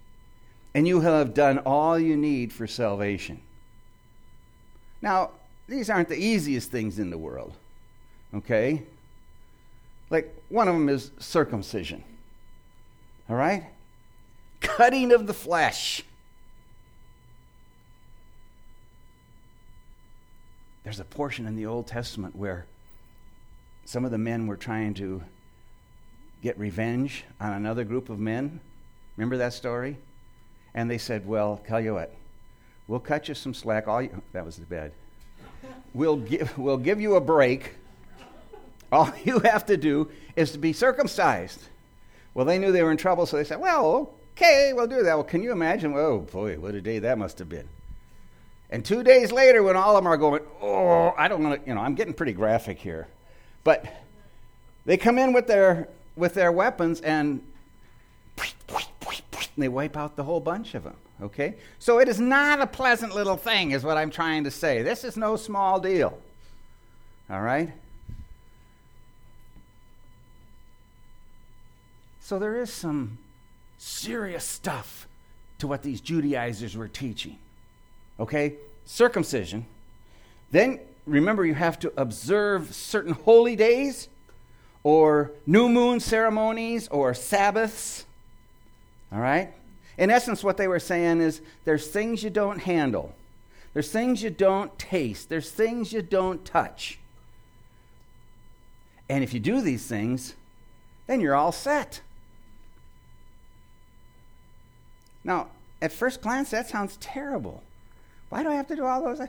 and 0.74 0.88
you 0.88 1.02
have 1.02 1.34
done 1.34 1.60
all 1.60 1.98
you 1.98 2.16
need 2.18 2.52
for 2.54 2.68
salvation. 2.68 3.42
Now, 5.02 5.32
these 5.68 5.90
aren't 5.90 6.10
the 6.10 6.18
easiest 6.18 6.70
things 6.70 7.00
in 7.00 7.10
the 7.10 7.18
world, 7.18 7.54
okay? 8.34 8.84
Like, 10.10 10.36
one 10.50 10.68
of 10.68 10.76
them 10.76 10.90
is 10.90 11.12
circumcision, 11.18 12.04
all 13.30 13.36
right? 13.36 13.66
Cutting 14.62 15.12
of 15.12 15.26
the 15.26 15.34
flesh. 15.34 16.04
There's 20.86 21.00
a 21.00 21.04
portion 21.04 21.48
in 21.48 21.56
the 21.56 21.66
Old 21.66 21.88
Testament 21.88 22.36
where 22.36 22.68
some 23.86 24.06
of 24.06 24.12
the 24.12 24.20
men 24.20 24.46
were 24.46 24.56
trying 24.56 24.94
to 24.94 25.24
get 26.44 26.60
revenge 26.60 27.26
on 27.42 27.54
another 27.54 27.84
group 27.84 28.12
of 28.12 28.20
men. 28.20 28.60
Remember 29.18 29.38
that 29.38 29.54
story? 29.54 29.98
And 30.76 30.90
they 30.90 31.00
said, 31.00 31.26
Well, 31.26 31.60
tell 31.68 31.82
you 31.82 31.96
what, 31.96 32.14
we'll 32.88 33.00
cut 33.00 33.28
you 33.28 33.34
some 33.34 33.56
slack. 33.56 33.88
All 33.88 34.00
you, 34.00 34.22
that 34.34 34.46
was 34.46 34.58
the 34.58 34.66
bed. 34.68 34.92
We'll 35.96 36.18
give, 36.18 36.56
we'll 36.56 36.78
give 36.78 37.02
you 37.02 37.16
a 37.16 37.22
break. 37.22 37.74
All 38.92 39.12
you 39.24 39.40
have 39.40 39.66
to 39.66 39.78
do 39.78 40.12
is 40.36 40.52
to 40.52 40.60
be 40.60 40.72
circumcised. 40.72 41.62
Well, 42.36 42.46
they 42.46 42.60
knew 42.60 42.72
they 42.72 42.84
were 42.84 42.92
in 42.92 42.98
trouble, 42.98 43.26
so 43.26 43.38
they 43.38 43.44
said, 43.44 43.60
Well, 43.60 44.14
okay, 44.34 44.72
we'll 44.76 44.86
do 44.86 45.02
that. 45.02 45.16
Well, 45.16 45.24
can 45.24 45.42
you 45.42 45.52
imagine? 45.52 45.96
Oh, 45.96 46.20
boy, 46.20 46.60
what 46.60 46.76
a 46.76 46.82
day 46.82 47.00
that 47.00 47.18
must 47.18 47.40
have 47.40 47.50
been. 47.50 47.68
And 48.76 48.84
two 48.84 49.04
days 49.04 49.32
later, 49.32 49.64
when 49.64 49.78
all 49.78 49.96
of 49.96 50.04
them 50.04 50.12
are 50.12 50.18
going, 50.18 50.42
oh, 50.62 51.14
I 51.18 51.30
don't 51.30 51.42
want 51.42 51.64
to, 51.64 51.70
you 51.70 51.74
know, 51.74 51.80
I'm 51.80 51.96
getting 51.96 52.14
pretty 52.14 52.34
graphic 52.34 52.78
here, 52.78 53.08
but 53.64 53.86
they 54.86 54.98
come 54.98 55.18
in 55.18 55.32
with 55.32 55.48
their 55.48 55.88
with 56.18 56.34
their 56.34 56.52
weapons 56.52 57.00
and 57.00 57.42
they 59.58 59.70
wipe 59.70 59.96
out 59.96 60.18
the 60.18 60.26
whole 60.26 60.42
bunch 60.42 60.76
of 60.76 60.84
them. 60.84 60.98
Okay, 61.22 61.56
so 61.80 62.00
it 62.00 62.10
is 62.10 62.20
not 62.20 62.60
a 62.60 62.68
pleasant 62.68 63.16
little 63.16 63.38
thing, 63.38 63.72
is 63.72 63.86
what 63.86 63.96
I'm 63.96 64.12
trying 64.12 64.44
to 64.44 64.52
say. 64.52 64.82
This 64.82 65.06
is 65.06 65.16
no 65.16 65.38
small 65.38 65.80
deal. 65.80 66.20
All 67.30 67.40
right. 67.40 67.72
So 72.20 72.38
there 72.40 72.60
is 72.60 72.74
some 72.74 73.20
serious 73.78 74.44
stuff 74.44 75.08
to 75.60 75.68
what 75.68 75.82
these 75.82 76.02
Judaizers 76.02 76.76
were 76.76 76.90
teaching. 76.90 77.38
Okay? 78.20 78.56
Circumcision. 78.86 79.66
Then 80.52 80.80
remember, 81.06 81.46
you 81.46 81.54
have 81.54 81.80
to 81.80 81.94
observe 81.98 82.74
certain 82.74 83.14
holy 83.14 83.56
days 83.56 84.10
or 84.84 85.32
new 85.46 85.68
moon 85.68 86.00
ceremonies 86.00 86.88
or 86.90 87.14
Sabbaths. 87.14 88.06
All 89.12 89.20
right? 89.20 89.54
In 89.98 90.10
essence, 90.10 90.44
what 90.44 90.58
they 90.58 90.68
were 90.68 90.80
saying 90.80 91.22
is 91.22 91.42
there's 91.64 91.88
things 91.88 92.24
you 92.24 92.30
don't 92.30 92.60
handle, 92.60 93.14
there's 93.74 93.92
things 93.92 94.22
you 94.22 94.30
don't 94.30 94.78
taste, 94.78 95.30
there's 95.30 95.50
things 95.50 95.94
you 95.94 96.02
don't 96.02 96.44
touch. 96.46 97.00
And 99.08 99.24
if 99.24 99.34
you 99.34 99.40
do 99.40 99.62
these 99.62 99.86
things, 99.86 100.36
then 101.08 101.22
you're 101.22 101.36
all 101.36 101.52
set. 101.52 102.02
Now, 105.24 105.48
at 105.82 105.92
first 105.92 106.22
glance, 106.22 106.52
that 106.52 106.68
sounds 106.68 106.98
terrible. 106.98 107.64
Why 108.30 108.44
do 108.44 108.50
I 108.50 108.56
have 108.56 108.68
to 108.68 108.76
do 108.76 108.86
all 108.86 109.04
those? 109.04 109.20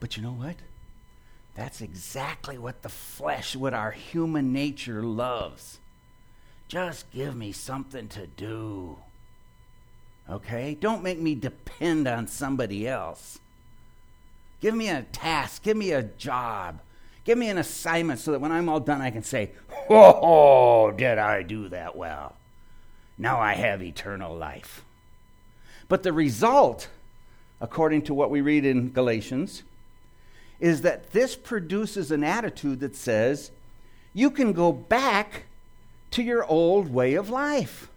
But 0.00 0.16
you 0.16 0.22
know 0.22 0.32
what? 0.32 0.56
That's 1.54 1.80
exactly 1.80 2.58
what 2.58 2.82
the 2.82 2.88
flesh, 2.88 3.56
what 3.56 3.74
our 3.74 3.90
human 3.90 4.52
nature 4.52 5.02
loves. 5.02 5.78
Just 6.68 7.10
give 7.10 7.36
me 7.36 7.52
something 7.52 8.08
to 8.08 8.26
do. 8.26 8.98
Okay? 10.28 10.76
Don't 10.80 11.02
make 11.02 11.18
me 11.18 11.34
depend 11.34 12.06
on 12.06 12.28
somebody 12.28 12.86
else. 12.86 13.40
Give 14.60 14.74
me 14.74 14.88
a 14.88 15.02
task, 15.02 15.62
give 15.62 15.76
me 15.76 15.92
a 15.92 16.02
job, 16.02 16.80
give 17.24 17.38
me 17.38 17.48
an 17.48 17.58
assignment 17.58 18.20
so 18.20 18.32
that 18.32 18.40
when 18.40 18.52
I'm 18.52 18.68
all 18.68 18.80
done, 18.80 19.00
I 19.00 19.10
can 19.10 19.22
say, 19.22 19.52
Oh, 19.88 20.92
did 20.92 21.18
I 21.18 21.42
do 21.42 21.68
that 21.70 21.96
well? 21.96 22.36
Now 23.18 23.40
I 23.40 23.54
have 23.54 23.82
eternal 23.82 24.36
life. 24.36 24.84
But 25.88 26.02
the 26.04 26.12
result 26.12 26.88
according 27.60 28.02
to 28.02 28.14
what 28.14 28.30
we 28.30 28.40
read 28.40 28.64
in 28.64 28.90
Galatians, 28.90 29.62
is 30.58 30.82
that 30.82 31.12
this 31.12 31.36
produces 31.36 32.10
an 32.10 32.22
attitude 32.22 32.80
that 32.80 32.94
says 32.94 33.50
you 34.12 34.30
can 34.30 34.52
go 34.52 34.72
back 34.72 35.44
to 36.10 36.22
your 36.22 36.44
old 36.44 36.92
way 36.92 37.14
of 37.14 37.30
life. 37.30 37.88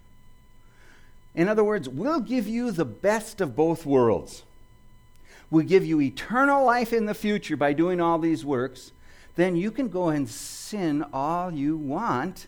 In 1.34 1.48
other 1.48 1.64
words, 1.64 1.88
we'll 1.88 2.20
give 2.20 2.46
you 2.46 2.70
the 2.70 2.84
best 2.84 3.40
of 3.40 3.56
both 3.56 3.84
worlds. 3.84 4.44
We'll 5.50 5.66
give 5.66 5.84
you 5.84 6.00
eternal 6.00 6.64
life 6.64 6.92
in 6.92 7.06
the 7.06 7.14
future 7.14 7.56
by 7.56 7.72
doing 7.72 8.00
all 8.00 8.18
these 8.18 8.44
works. 8.44 8.92
Then 9.36 9.56
you 9.56 9.70
can 9.70 9.88
go 9.88 10.08
and 10.08 10.28
sin 10.28 11.04
all 11.12 11.52
you 11.52 11.76
want, 11.76 12.46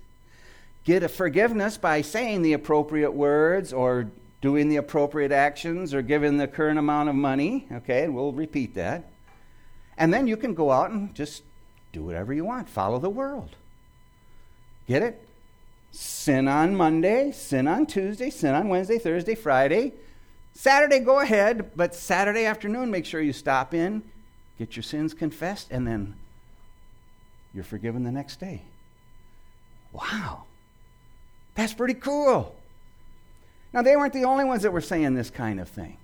get 0.84 1.02
a 1.02 1.08
forgiveness 1.08 1.76
by 1.76 2.00
saying 2.00 2.42
the 2.42 2.52
appropriate 2.52 3.10
words 3.10 3.72
or 3.72 4.08
doing 4.46 4.68
the 4.68 4.76
appropriate 4.76 5.32
actions 5.32 5.92
or 5.92 6.00
giving 6.02 6.36
the 6.36 6.46
current 6.46 6.78
amount 6.78 7.08
of 7.08 7.16
money. 7.16 7.66
Okay, 7.72 8.04
and 8.04 8.14
we'll 8.14 8.30
repeat 8.30 8.74
that. 8.74 9.10
And 9.98 10.14
then 10.14 10.28
you 10.28 10.36
can 10.36 10.54
go 10.54 10.70
out 10.70 10.92
and 10.92 11.12
just 11.16 11.42
do 11.92 12.04
whatever 12.04 12.32
you 12.32 12.44
want, 12.44 12.68
follow 12.68 13.00
the 13.00 13.10
world. 13.10 13.56
Get 14.86 15.02
it? 15.02 15.20
Sin 15.90 16.46
on 16.46 16.76
Monday, 16.76 17.32
sin 17.32 17.66
on 17.66 17.86
Tuesday, 17.86 18.30
sin 18.30 18.54
on 18.54 18.68
Wednesday, 18.68 19.00
Thursday, 19.00 19.34
Friday. 19.34 19.94
Saturday, 20.54 21.00
go 21.00 21.18
ahead, 21.18 21.72
but 21.74 21.92
Saturday 21.92 22.44
afternoon, 22.44 22.88
make 22.88 23.04
sure 23.04 23.20
you 23.20 23.32
stop 23.32 23.74
in, 23.74 24.00
get 24.60 24.76
your 24.76 24.84
sins 24.84 25.12
confessed, 25.12 25.72
and 25.72 25.84
then 25.84 26.14
you're 27.52 27.64
forgiven 27.64 28.04
the 28.04 28.12
next 28.12 28.38
day. 28.38 28.62
Wow. 29.90 30.44
That's 31.56 31.74
pretty 31.74 31.94
cool. 31.94 32.54
Now, 33.72 33.82
they 33.82 33.96
weren't 33.96 34.12
the 34.12 34.24
only 34.24 34.44
ones 34.44 34.62
that 34.62 34.72
were 34.72 34.80
saying 34.80 35.14
this 35.14 35.30
kind 35.30 35.60
of 35.60 35.68
thing. 35.68 35.98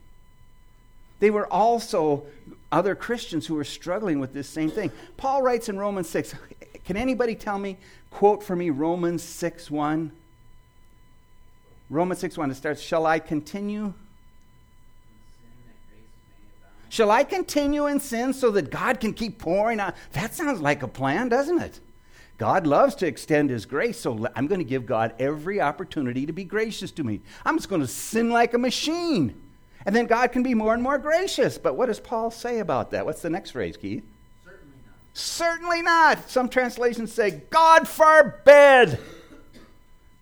They 1.21 1.31
were 1.31 1.47
also 1.53 2.25
other 2.73 2.95
Christians 2.95 3.47
who 3.47 3.55
were 3.55 3.65
struggling 3.65 4.19
with 4.19 4.33
this 4.33 4.49
same 4.49 4.71
thing. 4.71 4.91
Paul 5.17 5.43
writes 5.43 5.69
in 5.69 5.79
Romans 5.79 6.09
6. 6.09 6.35
Can 6.85 6.97
anybody 6.97 7.35
tell 7.35 7.59
me, 7.59 7.77
quote 8.11 8.43
for 8.43 8.57
me, 8.57 8.71
Romans 8.71 9.23
6 9.23 9.71
1? 9.71 10.11
Romans 11.91 12.21
6 12.21 12.39
1, 12.39 12.51
it 12.51 12.55
starts, 12.55 12.81
Shall 12.81 13.07
I 13.07 13.19
continue? 13.19 13.93
Shall 16.89 17.11
I 17.11 17.25
continue 17.25 17.87
in 17.87 18.01
sin 18.01 18.35
so 18.35 18.51
that 18.51 18.71
God 18.71 19.01
can 19.01 19.15
keep 19.15 19.39
pouring 19.39 19.81
out? 19.81 19.95
That 20.13 20.35
sounds 20.35 20.61
like 20.61 20.83
a 20.83 20.89
plan, 20.89 21.29
doesn't 21.29 21.59
it? 21.61 21.81
God 22.39 22.67
loves 22.67 22.95
to 22.97 23.07
extend 23.07 23.51
His 23.51 23.67
grace, 23.67 24.01
so 24.01 24.27
I'm 24.35 24.47
going 24.47 24.59
to 24.59 24.65
give 24.65 24.87
God 24.87 25.15
every 25.19 25.61
opportunity 25.61 26.27
to 26.27 26.33
be 26.33 26.45
gracious 26.45 26.91
to 26.93 27.05
me. 27.05 27.21
I'm 27.45 27.57
just 27.57 27.69
going 27.69 27.83
to 27.83 27.87
sin 27.87 28.31
like 28.31 28.55
a 28.55 28.59
machine. 28.59 29.41
And 29.85 29.95
then 29.95 30.07
God 30.07 30.33
can 30.33 30.43
be 30.43 30.55
more 30.55 30.75
and 30.75 30.83
more 30.83 30.99
gracious. 30.99 31.59
But 31.59 31.77
what 31.77 31.87
does 31.87 32.01
Paul 32.01 32.31
say 32.31 32.61
about 32.61 32.93
that? 32.93 33.05
What's 33.05 33.23
the 33.23 33.31
next 33.31 33.51
phrase, 33.51 33.77
Keith? 33.77 34.05
Certainly 34.45 34.77
not. 34.85 34.95
Certainly 35.13 35.83
not. 35.83 36.31
Some 36.31 36.49
translations 36.49 37.13
say, 37.13 37.43
God 37.51 37.89
forbid. 37.89 38.99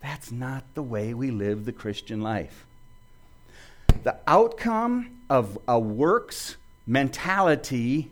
That's 0.01 0.31
not 0.31 0.63
the 0.73 0.81
way 0.81 1.13
we 1.13 1.29
live 1.29 1.65
the 1.65 1.71
Christian 1.71 2.21
life. 2.21 2.65
The 4.03 4.17
outcome 4.25 5.19
of 5.29 5.59
a 5.67 5.79
works 5.79 6.57
mentality 6.87 8.09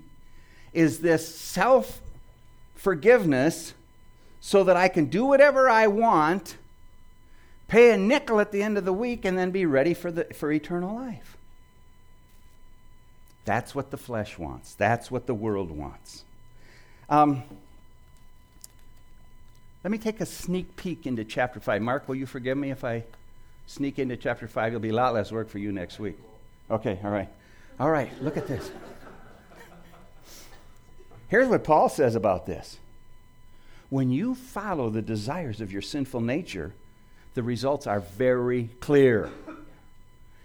is 0.71 0.99
this 0.99 1.35
self 1.35 1.99
forgiveness 2.75 3.73
so 4.41 4.63
that 4.63 4.77
I 4.77 4.87
can 4.87 5.05
do 5.05 5.25
whatever 5.25 5.69
I 5.69 5.87
want, 5.87 6.57
pay 7.67 7.91
a 7.91 7.97
nickel 7.97 8.39
at 8.39 8.51
the 8.51 8.63
end 8.63 8.77
of 8.77 8.85
the 8.85 8.93
week, 8.93 9.25
and 9.25 9.37
then 9.37 9.51
be 9.51 9.65
ready 9.65 9.93
for, 9.93 10.11
the, 10.11 10.25
for 10.33 10.51
eternal 10.51 10.95
life. 10.95 11.37
That's 13.45 13.73
what 13.73 13.91
the 13.91 13.97
flesh 13.97 14.37
wants. 14.37 14.75
That's 14.75 15.09
what 15.09 15.25
the 15.25 15.33
world 15.33 15.71
wants. 15.71 16.23
Um, 17.09 17.43
let 19.83 19.91
me 19.91 19.97
take 19.97 20.21
a 20.21 20.25
sneak 20.25 20.75
peek 20.75 21.07
into 21.07 21.23
chapter 21.23 21.59
5. 21.59 21.81
Mark, 21.81 22.07
will 22.07 22.15
you 22.15 22.25
forgive 22.25 22.57
me 22.57 22.69
if 22.69 22.83
I 22.83 23.03
sneak 23.65 23.97
into 23.97 24.17
chapter 24.17 24.47
5? 24.47 24.67
It'll 24.67 24.79
be 24.79 24.89
a 24.89 24.93
lot 24.93 25.13
less 25.13 25.31
work 25.31 25.49
for 25.49 25.57
you 25.57 25.71
next 25.71 25.99
week. 25.99 26.17
Okay, 26.69 26.99
all 27.03 27.11
right. 27.11 27.29
All 27.79 27.89
right, 27.89 28.11
look 28.21 28.35
at 28.35 28.45
this. 28.45 28.69
Here's 31.29 31.47
what 31.47 31.63
Paul 31.63 31.89
says 31.89 32.15
about 32.15 32.45
this. 32.45 32.77
When 33.89 34.11
you 34.11 34.35
follow 34.35 34.89
the 34.89 35.01
desires 35.01 35.61
of 35.61 35.71
your 35.71 35.81
sinful 35.81 36.21
nature, 36.21 36.73
the 37.33 37.43
results 37.43 37.87
are 37.87 37.99
very 37.99 38.69
clear. 38.79 39.29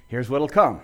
Here's 0.08 0.30
what'll 0.30 0.48
come 0.48 0.80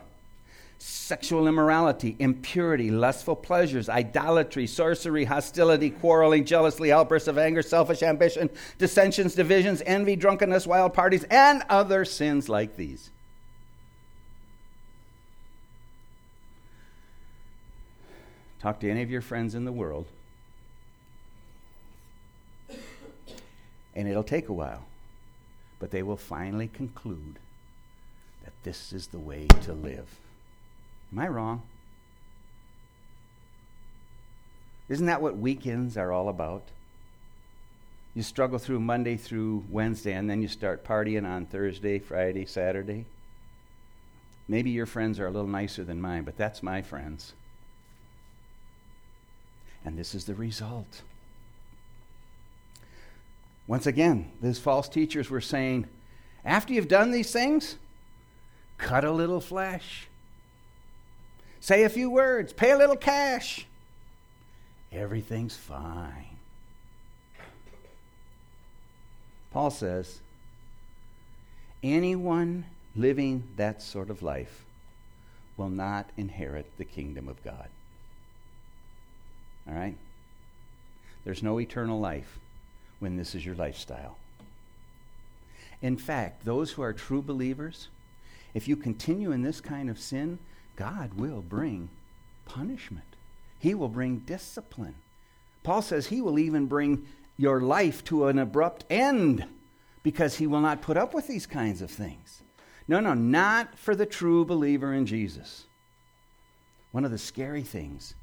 sexual 0.83 1.47
immorality, 1.47 2.17
impurity, 2.19 2.91
lustful 2.91 3.37
pleasures, 3.37 3.91
idolatry, 3.91 4.67
sorcery, 4.67 5.25
hostility, 5.25 5.91
quarreling, 5.91 6.45
jealousy, 6.45 6.91
outbursts 6.91 7.29
of 7.29 7.37
anger, 7.37 7.61
selfish 7.61 8.03
ambition, 8.03 8.49
dissensions, 8.79 9.35
divisions, 9.35 9.83
envy, 9.85 10.17
drunkenness, 10.17 10.67
wild 10.67 10.95
parties, 10.95 11.25
and 11.25 11.63
other 11.69 12.07
sins 12.07 12.49
like 12.49 12.77
these. 12.77 13.11
Talk 18.61 18.81
to 18.81 18.91
any 18.91 19.03
of 19.03 19.11
your 19.11 19.23
friends 19.23 19.55
in 19.55 19.65
the 19.65 19.73
world, 19.73 20.07
and 23.95 24.09
it'll 24.09 24.23
take 24.23 24.49
a 24.49 24.53
while, 24.53 24.85
but 25.79 25.91
they 25.91 26.03
will 26.03 26.17
finally 26.17 26.69
conclude 26.69 27.39
that 28.45 28.53
this 28.63 28.93
is 28.93 29.09
the 29.09 29.19
way 29.19 29.47
to 29.63 29.73
live. 29.73 30.19
Am 31.13 31.19
I 31.19 31.29
wrong? 31.29 31.63
Isn't 34.89 35.07
that 35.07 35.23
what 35.23 35.37
weekends 35.37 35.97
are 35.97 36.13
all 36.13 36.29
about? 36.29 36.63
You 38.15 38.23
struggle 38.23 38.59
through 38.59 38.81
Monday 38.81 39.17
through 39.17 39.65
Wednesday, 39.71 40.15
and 40.15 40.29
then 40.29 40.43
you 40.43 40.49
start 40.49 40.85
partying 40.85 41.25
on 41.25 41.47
Thursday, 41.47 42.01
Friday, 42.01 42.45
Saturday. 42.45 43.05
Maybe 44.49 44.71
your 44.71 44.87
friends 44.87 45.21
are 45.21 45.29
a 45.29 45.31
little 45.31 45.49
nicer 45.49 45.85
than 45.85 46.01
mine, 46.01 46.25
but 46.25 46.37
that's 46.37 46.61
my 46.61 46.83
friends. 46.83 47.35
And 49.85 49.97
this 49.97 50.13
is 50.13 50.25
the 50.25 50.35
result. 50.35 51.03
Once 53.71 53.87
again, 53.87 54.29
these 54.43 54.59
false 54.59 54.89
teachers 54.89 55.31
were 55.31 55.41
saying, 55.41 55.87
after 56.45 56.73
you've 56.73 56.89
done 56.89 57.13
these 57.13 57.31
things, 57.31 57.77
cut 58.79 59.05
a 59.05 59.13
little 59.13 59.41
flesh. 59.41 60.09
Say 61.61 61.85
a 61.85 61.89
few 61.89 62.11
words, 62.11 62.53
pay 62.53 62.73
a 62.73 62.77
little 62.77 62.97
cash. 62.97 63.69
Everything's 64.91 65.57
fine. 65.57 66.37
Paul 69.53 69.71
says, 69.71 70.19
anyone 71.81 72.65
living 72.97 73.45
that 73.55 73.83
sort 73.83 74.11
of 74.11 74.21
life 74.21 74.65
will 75.57 75.71
not 75.71 76.11
inherit 76.17 76.67
the 76.77 76.85
kingdom 76.85 77.29
of 77.29 77.41
God. 77.45 77.69
All 79.69 79.75
right? 79.75 79.97
There's 81.25 81.45
no 81.45 81.61
eternal 81.61 82.01
life 82.01 82.41
when 83.01 83.17
this 83.17 83.35
is 83.35 83.45
your 83.45 83.57
lifestyle. 83.57 84.17
In 85.83 85.97
fact, 85.97 86.45
those 86.45 86.73
who 86.73 86.83
are 86.83 86.93
true 86.93 87.23
believers, 87.23 87.89
if 88.55 88.69
you 88.69 88.77
continue 88.77 89.33
in 89.33 89.43
this 89.43 89.61
kind 89.61 89.91
of 89.91 89.99
sin, 89.99 90.39
God 90.77 91.15
will 91.15 91.43
bring 91.43 91.89
punishment. 92.45 93.05
He 93.59 93.75
will 93.75 93.89
bring 93.89 94.19
discipline. 94.19 94.95
Paul 95.63 95.83
says 95.83 96.07
he 96.07 96.21
will 96.21 96.39
even 96.39 96.67
bring 96.67 97.07
your 97.37 97.61
life 97.61 98.05
to 98.05 98.27
an 98.27 98.39
abrupt 98.39 98.85
end 98.91 99.47
because 100.03 100.37
he 100.37 100.47
will 100.47 100.61
not 100.61 100.83
put 100.83 100.97
up 100.97 101.15
with 101.15 101.27
these 101.27 101.47
kinds 101.47 101.83
of 101.83 101.91
things. 101.91 102.43
No, 102.89 103.01
no, 103.01 103.15
not 103.15 103.79
for 103.79 103.95
the 103.95 104.07
true 104.07 104.45
believer 104.45 104.93
in 104.93 105.07
Jesus. 105.07 105.67
One 106.93 107.05
of 107.05 107.11
the 107.11 107.19
scary 107.19 107.63
things 107.63 108.15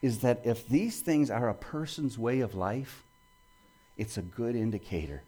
is 0.00 0.20
that 0.20 0.40
if 0.44 0.68
these 0.68 1.00
things 1.00 1.30
are 1.30 1.48
a 1.48 1.54
person's 1.54 2.18
way 2.18 2.40
of 2.40 2.54
life, 2.54 3.02
it's 3.96 4.18
a 4.18 4.22
good 4.22 4.54
indicator 4.54 5.22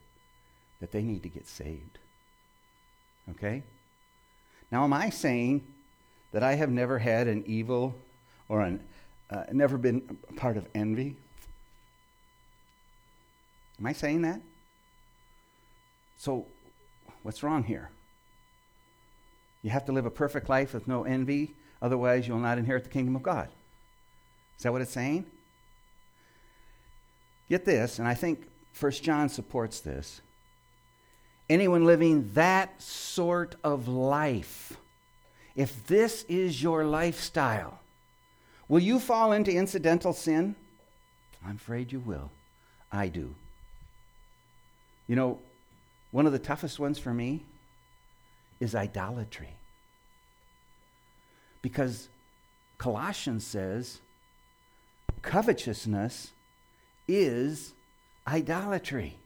that 0.80 0.92
they 0.92 1.02
need 1.02 1.22
to 1.22 1.28
get 1.28 1.46
saved. 1.46 1.98
Okay? 3.30 3.62
Now, 4.70 4.84
am 4.84 4.92
I 4.92 5.10
saying 5.10 5.66
that 6.32 6.42
I 6.42 6.54
have 6.54 6.70
never 6.70 6.98
had 6.98 7.26
an 7.26 7.44
evil 7.46 7.94
or 8.48 8.60
an, 8.60 8.80
uh, 9.30 9.44
never 9.52 9.78
been 9.78 10.00
part 10.36 10.56
of 10.56 10.66
envy? 10.74 11.16
Am 13.78 13.86
I 13.86 13.92
saying 13.92 14.22
that? 14.22 14.40
So, 16.16 16.46
what's 17.22 17.42
wrong 17.42 17.64
here? 17.64 17.90
You 19.62 19.70
have 19.70 19.86
to 19.86 19.92
live 19.92 20.06
a 20.06 20.10
perfect 20.10 20.48
life 20.48 20.74
with 20.74 20.86
no 20.86 21.04
envy, 21.04 21.54
otherwise, 21.80 22.28
you'll 22.28 22.38
not 22.38 22.58
inherit 22.58 22.84
the 22.84 22.90
kingdom 22.90 23.16
of 23.16 23.22
God. 23.22 23.48
Is 24.56 24.64
that 24.64 24.72
what 24.72 24.82
it's 24.82 24.90
saying? 24.90 25.26
Get 27.48 27.64
this, 27.64 27.98
and 27.98 28.06
I 28.06 28.14
think 28.14 28.46
First 28.78 29.02
John 29.02 29.28
supports 29.28 29.80
this. 29.80 30.20
Anyone 31.50 31.84
living 31.84 32.30
that 32.34 32.80
sort 32.80 33.56
of 33.64 33.88
life 33.88 34.76
if 35.56 35.84
this 35.88 36.24
is 36.28 36.62
your 36.62 36.84
lifestyle, 36.84 37.80
will 38.68 38.78
you 38.78 39.00
fall 39.00 39.32
into 39.32 39.50
incidental 39.50 40.12
sin? 40.12 40.54
I'm 41.44 41.56
afraid 41.56 41.90
you 41.90 41.98
will. 41.98 42.30
I 42.92 43.08
do. 43.08 43.34
You 45.08 45.16
know, 45.16 45.40
one 46.12 46.26
of 46.26 46.32
the 46.32 46.38
toughest 46.38 46.78
ones 46.78 47.00
for 47.00 47.12
me 47.12 47.42
is 48.60 48.76
idolatry. 48.76 49.56
Because 51.62 52.08
Colossians 52.78 53.44
says 53.44 53.98
covetousness 55.22 56.30
is 57.08 57.72
idolatry. 58.28 59.16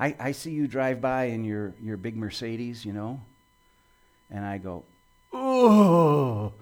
I, 0.00 0.14
I 0.18 0.32
see 0.32 0.50
you 0.50 0.66
drive 0.66 1.00
by 1.00 1.24
in 1.24 1.44
your, 1.44 1.74
your 1.82 1.96
big 1.96 2.16
Mercedes, 2.16 2.84
you 2.84 2.92
know, 2.92 3.20
and 4.30 4.44
I 4.44 4.58
go, 4.58 4.84
oh, 5.32 6.52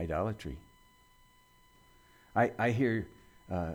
idolatry. 0.00 0.56
I, 2.34 2.52
I 2.58 2.70
hear 2.70 3.06
uh, 3.50 3.72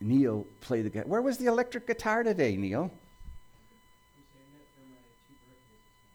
Neil 0.00 0.46
play 0.60 0.82
the 0.82 0.90
guitar. 0.90 1.08
Where 1.08 1.22
was 1.22 1.38
the 1.38 1.46
electric 1.46 1.86
guitar 1.86 2.22
today, 2.22 2.56
Neil? 2.56 2.92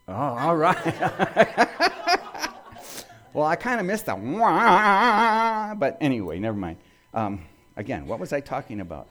Oh, 0.08 0.14
all 0.14 0.56
right. 0.56 0.86
well, 3.34 3.46
I 3.48 3.56
kind 3.56 3.80
of 3.80 3.86
missed 3.86 4.06
that. 4.06 5.76
But 5.80 5.98
anyway, 6.00 6.40
never 6.40 6.58
mind. 6.58 6.78
Um, 7.16 7.42
again, 7.78 8.06
what 8.06 8.20
was 8.20 8.34
I 8.34 8.42
talking 8.42 8.82
about? 8.82 9.08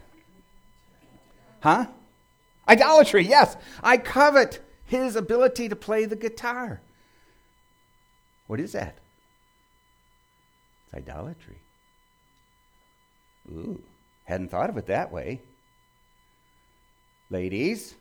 Huh? 1.61 1.87
Idolatry, 2.69 3.27
yes. 3.27 3.57
I 3.83 3.97
covet 3.97 4.61
his 4.85 5.17
ability 5.17 5.71
to 5.71 5.77
play 5.77 6.05
the 6.05 6.15
guitar. 6.15 6.83
What 8.47 8.61
is 8.61 8.73
that? 8.73 8.99
It's 10.87 10.95
idolatry. 10.95 11.57
Ooh, 13.51 13.83
hadn't 14.25 14.51
thought 14.51 14.69
of 14.69 14.77
it 14.77 14.87
that 14.87 15.11
way. 15.11 15.41
Ladies, 17.31 17.95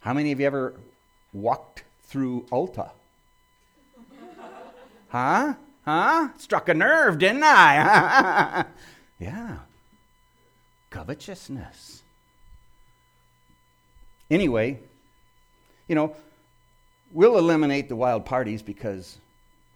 how 0.00 0.14
many 0.14 0.32
of 0.32 0.40
you 0.40 0.46
ever 0.46 0.74
walked 1.34 1.84
through 2.04 2.46
Ulta? 2.50 2.90
huh? 5.08 5.54
Huh? 5.84 6.28
Struck 6.38 6.68
a 6.68 6.74
nerve, 6.74 7.18
didn't 7.18 7.42
I? 7.42 8.64
yeah. 9.18 9.58
Covetousness. 10.90 12.02
Anyway, 14.30 14.78
you 15.88 15.94
know, 15.94 16.14
we'll 17.12 17.38
eliminate 17.38 17.88
the 17.88 17.96
wild 17.96 18.24
parties 18.24 18.62
because 18.62 19.18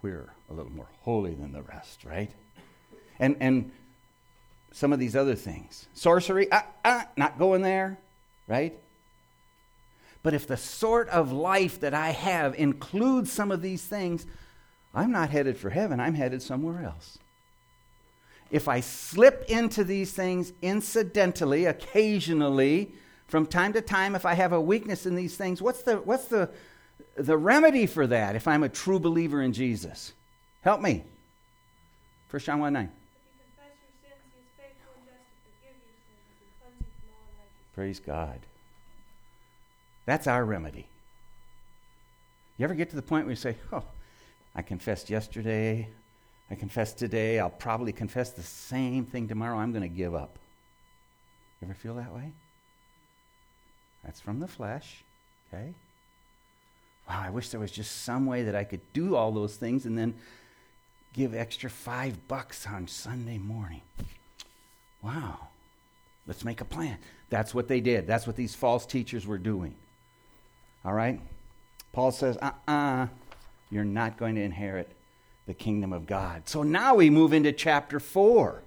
we're 0.01 0.29
a 0.49 0.53
little 0.53 0.71
more 0.71 0.87
holy 1.01 1.33
than 1.33 1.51
the 1.51 1.63
rest, 1.63 2.05
right? 2.05 2.31
And, 3.19 3.35
and 3.39 3.71
some 4.71 4.93
of 4.93 4.99
these 4.99 5.15
other 5.15 5.35
things. 5.35 5.87
Sorcery, 5.93 6.47
ah, 6.51 6.65
ah, 6.83 7.07
not 7.17 7.39
going 7.39 7.61
there, 7.61 7.97
right? 8.47 8.77
But 10.21 10.33
if 10.33 10.47
the 10.47 10.57
sort 10.57 11.07
of 11.09 11.31
life 11.31 11.79
that 11.81 11.93
I 11.93 12.09
have 12.09 12.55
includes 12.55 13.31
some 13.31 13.51
of 13.51 13.61
these 13.61 13.83
things, 13.83 14.25
I'm 14.95 15.11
not 15.11 15.29
headed 15.29 15.57
for 15.57 15.69
heaven, 15.69 15.99
I'm 15.99 16.15
headed 16.15 16.41
somewhere 16.41 16.83
else. 16.83 17.19
If 18.49 18.67
I 18.67 18.79
slip 18.79 19.45
into 19.49 19.83
these 19.83 20.13
things 20.13 20.53
incidentally, 20.61 21.65
occasionally, 21.65 22.93
from 23.27 23.45
time 23.45 23.73
to 23.73 23.81
time, 23.81 24.15
if 24.15 24.25
I 24.25 24.35
have 24.35 24.53
a 24.53 24.61
weakness 24.61 25.05
in 25.05 25.15
these 25.15 25.35
things, 25.35 25.61
what's 25.61 25.81
the, 25.81 25.97
what's 25.97 26.25
the, 26.25 26.49
the 27.15 27.37
remedy 27.37 27.85
for 27.87 28.07
that 28.07 28.35
if 28.35 28.47
I'm 28.47 28.63
a 28.63 28.69
true 28.69 28.99
believer 28.99 29.41
in 29.41 29.51
Jesus? 29.51 30.13
Help 30.61 30.79
me. 30.79 31.03
1 32.29 32.39
John 32.41 32.59
1 32.59 32.73
9. 32.73 32.89
Praise 37.73 37.99
God. 37.99 38.39
That's 40.05 40.27
our 40.27 40.45
remedy. 40.45 40.87
You 42.57 42.63
ever 42.63 42.73
get 42.73 42.89
to 42.91 42.95
the 42.95 43.01
point 43.01 43.25
where 43.25 43.31
you 43.31 43.35
say, 43.35 43.57
Oh, 43.73 43.83
I 44.55 44.61
confessed 44.61 45.09
yesterday, 45.09 45.89
I 46.49 46.55
confessed 46.55 46.97
today, 46.97 47.39
I'll 47.39 47.49
probably 47.49 47.91
confess 47.91 48.31
the 48.31 48.43
same 48.43 49.05
thing 49.05 49.27
tomorrow, 49.27 49.57
I'm 49.57 49.71
going 49.71 49.81
to 49.81 49.87
give 49.89 50.15
up. 50.15 50.37
Ever 51.63 51.73
feel 51.73 51.95
that 51.95 52.13
way? 52.13 52.31
That's 54.03 54.21
from 54.21 54.39
the 54.39 54.47
flesh, 54.47 55.03
okay? 55.47 55.73
Wow, 57.09 57.21
I 57.25 57.29
wish 57.29 57.49
there 57.49 57.59
was 57.59 57.71
just 57.71 58.03
some 58.03 58.25
way 58.25 58.43
that 58.43 58.55
I 58.55 58.63
could 58.63 58.81
do 58.93 59.15
all 59.15 59.31
those 59.31 59.55
things 59.55 59.85
and 59.85 59.97
then 59.97 60.15
give 61.13 61.33
extra 61.33 61.69
five 61.69 62.27
bucks 62.27 62.67
on 62.67 62.87
Sunday 62.87 63.37
morning. 63.37 63.81
Wow. 65.01 65.47
Let's 66.27 66.43
make 66.43 66.61
a 66.61 66.65
plan. 66.65 66.97
That's 67.29 67.53
what 67.53 67.67
they 67.67 67.79
did. 67.79 68.07
That's 68.07 68.25
what 68.25 68.35
these 68.35 68.55
false 68.55 68.85
teachers 68.85 69.27
were 69.27 69.37
doing. 69.37 69.75
All 70.83 70.93
right? 70.93 71.19
Paul 71.93 72.11
says, 72.11 72.37
uh 72.41 72.51
uh-uh, 72.67 72.73
uh, 72.73 73.07
you 73.75 73.81
are 73.81 73.85
not 73.85 74.17
going 74.17 74.35
to 74.35 74.41
inherit 74.41 74.89
the 75.47 75.53
kingdom 75.53 75.91
of 75.91 76.07
God. 76.07 76.47
So 76.47 76.63
now 76.63 76.95
we 76.95 77.09
move 77.09 77.33
into 77.33 77.51
chapter 77.51 77.99
4. 77.99 78.63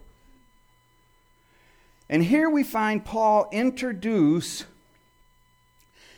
And 2.11 2.23
here 2.23 2.51
we 2.51 2.63
find 2.63 3.03
Paul 3.03 3.49
introduce 3.51 4.65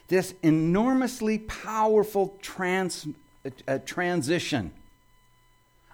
this 0.09 0.35
enormously 0.43 1.39
powerful 1.39 2.37
trans, 2.43 3.07
uh, 3.69 3.79
transition, 3.87 4.73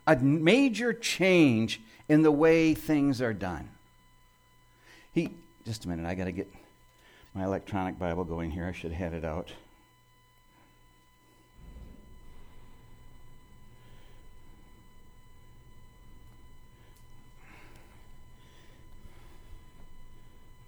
a 0.07 0.17
major 0.17 0.95
change 0.95 1.83
in 2.09 2.23
the 2.23 2.33
way 2.33 2.73
things 2.73 3.21
are 3.21 3.35
done. 3.35 3.69
He, 5.13 5.31
just 5.67 5.85
a 5.85 5.89
minute, 5.89 6.07
I 6.07 6.15
got 6.15 6.25
to 6.25 6.33
get 6.33 6.51
my 7.35 7.45
electronic 7.45 7.99
Bible 7.99 8.25
going 8.25 8.51
here. 8.51 8.67
I 8.67 8.73
should 8.73 8.93
have 8.93 9.13
it 9.13 9.25
out. 9.25 9.53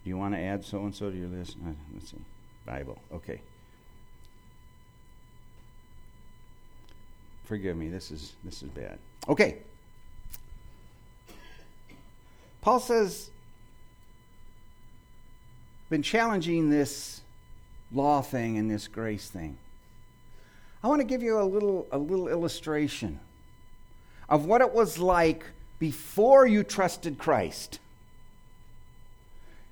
You 0.09 0.17
want 0.17 0.33
to 0.33 0.41
add 0.41 0.65
so 0.65 0.79
and 0.85 0.95
so 0.95 1.11
to 1.11 1.17
your 1.17 1.29
list? 1.29 1.59
Uh, 1.63 1.73
let's 1.93 2.11
see. 2.11 2.17
Bible. 2.65 2.99
Okay. 3.13 3.43
Forgive 7.45 7.77
me. 7.77 7.89
This 7.89 8.11
is 8.11 8.33
this 8.43 8.63
is 8.63 8.71
bad. 8.71 8.99
Okay. 9.29 9.59
Paul 12.63 12.81
says 12.81 13.31
been 15.91 16.03
challenging 16.03 16.71
this 16.71 17.21
law 17.93 18.23
thing 18.23 18.57
and 18.57 18.71
this 18.71 18.89
grace 18.89 19.29
thing. 19.29 19.59
I 20.83 20.89
want 20.89 21.03
to 21.03 21.07
give 21.07 21.23
you 21.23 21.39
a 21.39 21.45
little 21.45 21.87
a 21.93 21.99
little 21.99 22.29
illustration 22.29 23.21
of 24.27 24.47
what 24.47 24.63
it 24.63 24.73
was 24.73 24.99
like 24.99 25.45
before 25.79 26.47
you 26.47 26.65
trusted 26.65 27.19
Christ. 27.19 27.79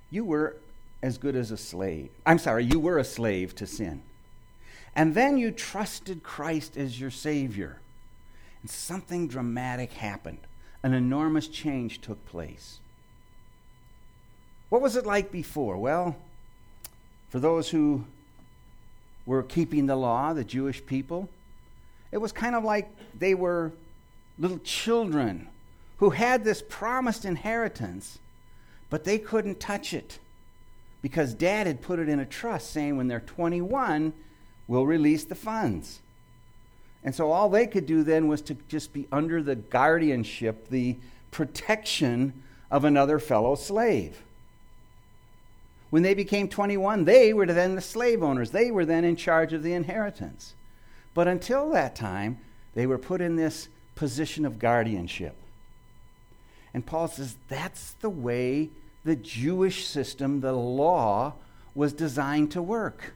You 0.09 0.23
were 0.23 0.55
as 1.01 1.17
good 1.17 1.35
as 1.35 1.51
a 1.51 1.57
slave. 1.57 2.09
I'm 2.25 2.39
sorry, 2.39 2.65
you 2.65 2.79
were 2.79 2.97
a 2.97 3.03
slave 3.03 3.55
to 3.55 3.67
sin. 3.67 4.01
And 4.95 5.13
then 5.13 5.37
you 5.37 5.51
trusted 5.51 6.23
Christ 6.23 6.75
as 6.75 6.99
your 6.99 7.11
Savior. 7.11 7.79
And 8.61 8.69
something 8.71 9.27
dramatic 9.27 9.93
happened. 9.93 10.39
An 10.81 10.93
enormous 10.93 11.47
change 11.47 12.01
took 12.01 12.25
place. 12.25 12.79
What 14.69 14.81
was 14.81 14.95
it 14.95 15.05
like 15.05 15.31
before? 15.31 15.77
Well, 15.77 16.15
for 17.29 17.39
those 17.39 17.69
who 17.69 18.05
were 19.25 19.43
keeping 19.43 19.85
the 19.85 19.95
law, 19.95 20.33
the 20.33 20.43
Jewish 20.43 20.85
people, 20.85 21.29
it 22.11 22.17
was 22.17 22.31
kind 22.31 22.55
of 22.55 22.63
like 22.63 22.89
they 23.17 23.33
were 23.33 23.71
little 24.39 24.59
children 24.59 25.47
who 25.97 26.11
had 26.11 26.43
this 26.43 26.63
promised 26.67 27.25
inheritance, 27.25 28.19
but 28.89 29.03
they 29.03 29.17
couldn't 29.17 29.59
touch 29.59 29.93
it 29.93 30.19
because 31.01 31.33
dad 31.33 31.67
had 31.67 31.81
put 31.81 31.99
it 31.99 32.09
in 32.09 32.19
a 32.19 32.25
trust 32.25 32.71
saying 32.71 32.97
when 32.97 33.07
they're 33.07 33.19
21, 33.19 34.13
we'll 34.67 34.85
release 34.85 35.23
the 35.23 35.35
funds. 35.35 35.99
And 37.03 37.13
so 37.13 37.31
all 37.31 37.49
they 37.49 37.67
could 37.67 37.85
do 37.85 38.03
then 38.03 38.27
was 38.27 38.41
to 38.43 38.55
just 38.67 38.93
be 38.93 39.07
under 39.11 39.41
the 39.41 39.55
guardianship, 39.55 40.69
the 40.69 40.97
protection 41.31 42.43
of 42.69 42.83
another 42.83 43.19
fellow 43.19 43.55
slave. 43.55 44.21
When 45.89 46.03
they 46.03 46.13
became 46.13 46.49
21, 46.49 47.05
they 47.05 47.33
were 47.33 47.45
then 47.45 47.75
the 47.75 47.81
slave 47.81 48.21
owners. 48.21 48.51
They 48.51 48.71
were 48.71 48.85
then 48.85 49.05
in 49.05 49.15
charge 49.15 49.53
of 49.53 49.63
the 49.63 49.73
inheritance. 49.73 50.53
But 51.13 51.27
until 51.27 51.69
that 51.69 51.95
time, 51.95 52.39
they 52.73 52.85
were 52.85 52.97
put 52.97 53.21
in 53.21 53.37
this 53.37 53.69
position 53.95 54.45
of 54.45 54.59
guardianship. 54.59 55.35
And 56.73 56.85
Paul 56.85 57.07
says 57.07 57.35
that's 57.47 57.93
the 57.93 58.09
way 58.09 58.69
the 59.03 59.15
Jewish 59.15 59.87
system, 59.87 60.41
the 60.41 60.53
law, 60.53 61.33
was 61.73 61.93
designed 61.93 62.51
to 62.51 62.61
work. 62.61 63.13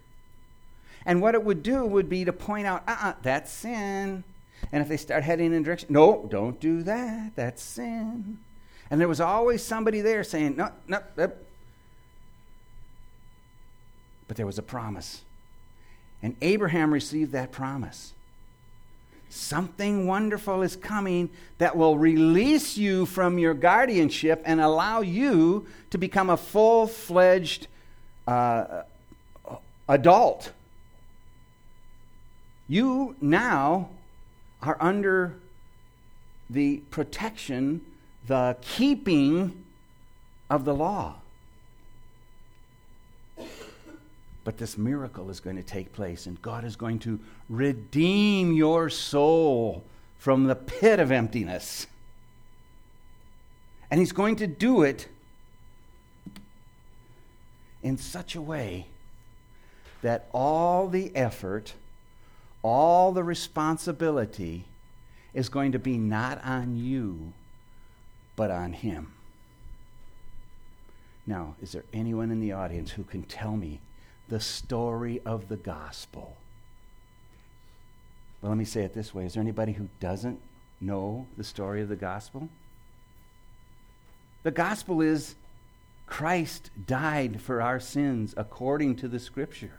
And 1.05 1.21
what 1.21 1.35
it 1.35 1.43
would 1.43 1.63
do 1.63 1.85
would 1.85 2.09
be 2.09 2.25
to 2.25 2.33
point 2.33 2.67
out, 2.67 2.83
uh 2.87 2.91
uh-uh, 2.91 3.09
uh, 3.09 3.13
that's 3.21 3.51
sin. 3.51 4.23
And 4.71 4.81
if 4.81 4.87
they 4.87 4.97
start 4.97 5.23
heading 5.23 5.53
in 5.53 5.63
direction, 5.63 5.89
no, 5.91 6.27
don't 6.29 6.59
do 6.59 6.83
that, 6.83 7.35
that's 7.35 7.61
sin. 7.61 8.37
And 8.89 9.01
there 9.01 9.07
was 9.07 9.19
always 9.19 9.63
somebody 9.63 10.01
there 10.01 10.23
saying, 10.23 10.55
no, 10.57 10.69
no, 10.87 10.99
no. 11.17 11.31
But 14.27 14.37
there 14.37 14.45
was 14.45 14.57
a 14.57 14.63
promise. 14.63 15.23
And 16.21 16.35
Abraham 16.41 16.93
received 16.93 17.31
that 17.31 17.51
promise. 17.51 18.13
Something 19.33 20.07
wonderful 20.07 20.61
is 20.61 20.75
coming 20.75 21.29
that 21.57 21.77
will 21.77 21.97
release 21.97 22.77
you 22.77 23.05
from 23.05 23.39
your 23.39 23.53
guardianship 23.53 24.41
and 24.43 24.59
allow 24.59 24.99
you 24.99 25.67
to 25.91 25.97
become 25.97 26.29
a 26.29 26.35
full 26.35 26.85
fledged 26.85 27.67
uh, 28.27 28.81
adult. 29.87 30.51
You 32.67 33.15
now 33.21 33.91
are 34.61 34.75
under 34.81 35.35
the 36.49 36.81
protection, 36.91 37.85
the 38.27 38.57
keeping 38.59 39.63
of 40.49 40.65
the 40.65 40.73
law. 40.73 41.20
But 44.43 44.57
this 44.57 44.77
miracle 44.77 45.29
is 45.29 45.39
going 45.39 45.57
to 45.57 45.63
take 45.63 45.93
place, 45.93 46.25
and 46.25 46.41
God 46.41 46.63
is 46.63 46.75
going 46.75 46.99
to 46.99 47.19
redeem 47.47 48.53
your 48.53 48.89
soul 48.89 49.83
from 50.17 50.45
the 50.45 50.55
pit 50.55 50.99
of 50.99 51.11
emptiness. 51.11 51.87
And 53.89 53.99
He's 53.99 54.11
going 54.11 54.37
to 54.37 54.47
do 54.47 54.81
it 54.81 55.07
in 57.83 57.97
such 57.97 58.35
a 58.35 58.41
way 58.41 58.87
that 60.01 60.27
all 60.33 60.87
the 60.87 61.15
effort, 61.15 61.73
all 62.63 63.11
the 63.11 63.23
responsibility 63.23 64.65
is 65.33 65.49
going 65.49 65.71
to 65.71 65.79
be 65.79 65.97
not 65.97 66.43
on 66.43 66.77
you, 66.77 67.33
but 68.35 68.49
on 68.49 68.73
Him. 68.73 69.13
Now, 71.27 71.55
is 71.61 71.71
there 71.71 71.85
anyone 71.93 72.31
in 72.31 72.39
the 72.39 72.51
audience 72.51 72.91
who 72.91 73.03
can 73.03 73.23
tell 73.23 73.55
me 73.55 73.79
the 74.31 74.39
story 74.39 75.21
of 75.25 75.49
the 75.49 75.57
gospel? 75.57 76.37
Well, 78.41 78.49
let 78.49 78.57
me 78.57 78.65
say 78.65 78.83
it 78.83 78.93
this 78.93 79.13
way 79.13 79.25
Is 79.25 79.33
there 79.33 79.41
anybody 79.41 79.73
who 79.73 79.89
doesn't 79.99 80.39
know 80.79 81.27
the 81.37 81.43
story 81.43 81.81
of 81.81 81.89
the 81.89 81.95
gospel? 81.97 82.49
The 84.43 84.51
gospel 84.51 85.01
is 85.01 85.35
Christ 86.07 86.71
died 86.87 87.41
for 87.41 87.61
our 87.61 87.79
sins 87.79 88.33
according 88.35 88.95
to 88.97 89.07
the 89.07 89.19
scripture. 89.19 89.73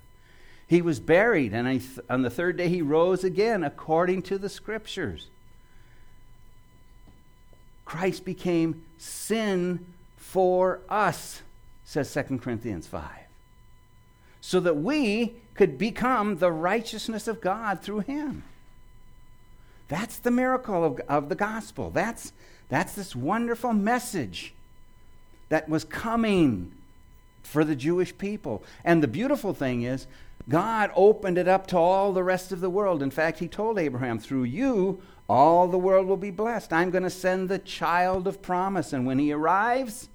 He 0.66 0.80
was 0.80 1.00
buried, 1.00 1.52
and 1.52 1.82
on 2.08 2.22
the 2.22 2.30
third 2.30 2.56
day 2.58 2.68
he 2.68 2.80
rose 2.80 3.24
again 3.24 3.64
according 3.64 4.22
to 4.22 4.38
the 4.38 4.48
scriptures. 4.48 5.28
Christ 7.84 8.24
became 8.24 8.82
sin 8.96 9.84
for 10.16 10.80
us, 10.88 11.42
says 11.84 12.12
2 12.14 12.38
Corinthians 12.38 12.86
5, 12.86 13.02
so 14.42 14.61
that 14.61 14.76
we 14.76 15.33
could 15.55 15.78
become 15.78 16.37
the 16.37 16.52
righteousness 16.52 17.26
of 17.26 17.40
God 17.40 17.81
through 17.81 18.00
him. 18.00 18.42
That's 19.88 20.18
the 20.18 20.31
miracle 20.31 20.85
of, 20.85 21.00
of 21.09 21.31
the 21.31 21.35
gospel. 21.35 21.88
That's, 21.88 22.35
that's 22.68 22.92
this 22.92 23.16
wonderful 23.16 23.72
message 23.72 24.52
that 25.48 25.68
was 25.68 25.85
coming 25.85 26.72
for 27.42 27.64
the 27.64 27.76
Jewish 27.76 28.16
people. 28.18 28.62
And 28.85 29.02
the 29.02 29.09
beautiful 29.09 29.55
thing 29.55 29.83
is, 29.83 30.07
God 30.48 30.90
opened 30.94 31.38
it 31.38 31.48
up 31.48 31.66
to 31.68 31.78
all 31.78 32.12
the 32.12 32.24
rest 32.24 32.52
of 32.52 32.61
the 32.61 32.70
world. 32.70 33.02
In 33.02 33.11
fact, 33.11 33.38
He 33.38 33.48
told 33.48 33.78
Abraham, 33.78 34.18
through 34.18 34.44
you, 34.44 35.00
all 35.28 35.68
the 35.68 35.78
world 35.78 36.09
will 36.09 36.16
be 36.16 36.31
blessed. 36.31 36.72
I'm 36.72 36.90
going 36.90 37.05
to 37.05 37.11
send 37.11 37.48
the 37.48 37.59
child 37.59 38.26
of 38.26 38.42
promise. 38.42 38.92
And 38.92 39.07
when 39.07 39.18
he 39.18 39.33
arrives, 39.33 40.09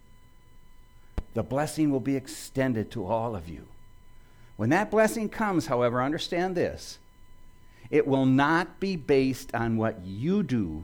the 1.33 1.43
blessing 1.43 1.91
will 1.91 2.01
be 2.01 2.15
extended 2.15 2.91
to 2.91 3.05
all 3.05 3.35
of 3.35 3.47
you. 3.47 3.67
When 4.57 4.69
that 4.71 4.91
blessing 4.91 5.29
comes, 5.29 5.67
however, 5.67 6.01
understand 6.03 6.55
this 6.55 6.97
it 7.89 8.05
will 8.05 8.25
not 8.25 8.79
be 8.79 8.97
based 8.97 9.55
on 9.55 9.77
what 9.77 10.05
you 10.05 10.43
do 10.43 10.83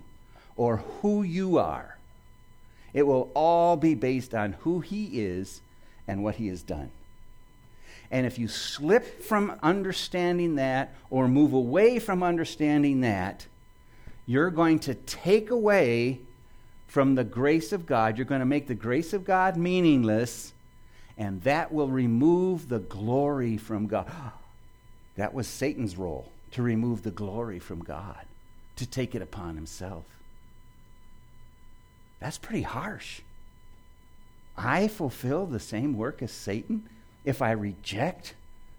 or 0.56 0.78
who 0.78 1.24
you 1.24 1.58
are. 1.58 1.98
It 2.94 3.06
will 3.06 3.32
all 3.34 3.76
be 3.76 3.96
based 3.96 4.34
on 4.34 4.54
who 4.62 4.80
He 4.80 5.20
is 5.22 5.62
and 6.08 6.24
what 6.24 6.36
He 6.36 6.48
has 6.48 6.62
done. 6.62 6.92
And 8.12 8.28
if 8.28 8.38
you 8.38 8.48
slip 8.48 9.24
from 9.24 9.58
understanding 9.64 10.56
that 10.56 10.94
or 11.10 11.28
move 11.28 11.54
away 11.54 11.98
from 11.98 12.22
understanding 12.22 13.02
that, 13.02 13.48
you're 14.28 14.52
going 14.52 14.80
to 14.80 14.94
take 14.94 15.50
away 15.50 16.20
from 16.88 17.16
the 17.16 17.24
grace 17.24 17.74
of 17.74 17.88
God. 17.88 18.18
You're 18.18 18.26
going 18.26 18.40
to 18.40 18.46
make 18.46 18.68
the 18.68 18.76
grace 18.76 19.14
of 19.14 19.26
God 19.26 19.58
meaningless, 19.58 20.54
and 21.18 21.42
that 21.44 21.72
will 21.72 21.88
remove 21.88 22.70
the 22.70 22.80
glory 22.80 23.58
from 23.58 23.88
God. 23.88 24.12
That 25.16 25.36
was 25.36 25.48
Satan's 25.48 25.96
role 25.96 26.32
to 26.54 26.64
remove 26.64 27.04
the 27.04 27.12
glory 27.12 27.60
from 27.60 27.84
God, 27.84 28.26
to 28.78 28.88
take 28.88 29.14
it 29.14 29.22
upon 29.22 29.54
himself. 29.54 30.06
That's 32.20 32.40
pretty 32.40 32.64
harsh. 32.64 33.22
I 34.58 34.88
fulfill 34.88 35.46
the 35.46 35.60
same 35.60 35.96
work 35.96 36.24
as 36.24 36.32
Satan 36.32 36.90
if 37.24 37.44
I 37.44 37.52
reject 37.52 38.34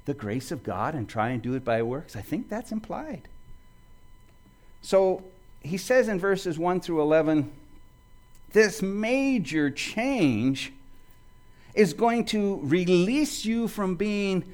the 0.05 0.15
grace 0.15 0.51
of 0.51 0.63
God 0.63 0.95
and 0.95 1.09
try 1.09 1.31
and 1.31 1.43
do 1.43 1.55
it 1.55 1.65
by 1.65 1.83
works? 1.83 2.17
I 2.17 2.21
think 2.21 2.49
that's 2.49 2.73
implied. 2.73 3.29
So 4.83 5.25
he 5.61 5.77
says 5.79 6.09
in 6.09 6.19
verses 6.19 6.59
1 6.59 6.81
through 6.81 7.01
11 7.01 7.51
this 8.53 8.83
major 8.83 9.71
change 9.71 10.73
is 11.75 11.93
going 11.93 12.25
to 12.27 12.61
release 12.63 13.45
you 13.45 13.69
from 13.69 13.97
being 13.97 14.45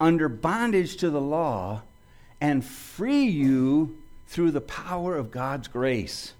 under 0.00 0.28
bondage 0.28 0.96
to 0.96 1.10
the 1.10 1.20
law 1.20 1.82
and 2.40 2.64
free 2.64 3.24
you 3.24 3.96
through 4.26 4.50
the 4.50 4.60
power 4.60 5.16
of 5.16 5.30
God's 5.30 5.68
grace. 5.68 6.32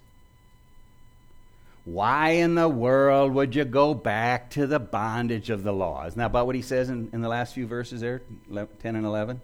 Why 1.85 2.31
in 2.31 2.55
the 2.55 2.69
world 2.69 3.33
would 3.33 3.55
you 3.55 3.65
go 3.65 3.93
back 3.93 4.49
to 4.51 4.65
the 4.65 4.79
bondage 4.79 5.49
of 5.49 5.63
the 5.63 5.73
law? 5.73 6.05
Isn't 6.05 6.17
that 6.17 6.27
about 6.27 6.45
what 6.45 6.55
he 6.55 6.61
says 6.61 6.89
in, 6.89 7.09
in 7.11 7.21
the 7.21 7.27
last 7.27 7.53
few 7.53 7.67
verses 7.67 8.01
there, 8.01 8.21
10 8.49 8.69
and 8.95 9.05
11? 9.05 9.41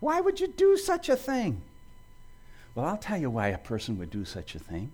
Why 0.00 0.20
would 0.20 0.40
you 0.40 0.48
do 0.48 0.76
such 0.76 1.08
a 1.08 1.16
thing? 1.16 1.60
Well, 2.74 2.86
I'll 2.86 2.96
tell 2.96 3.18
you 3.18 3.28
why 3.28 3.48
a 3.48 3.58
person 3.58 3.98
would 3.98 4.10
do 4.10 4.24
such 4.24 4.54
a 4.54 4.58
thing. 4.58 4.92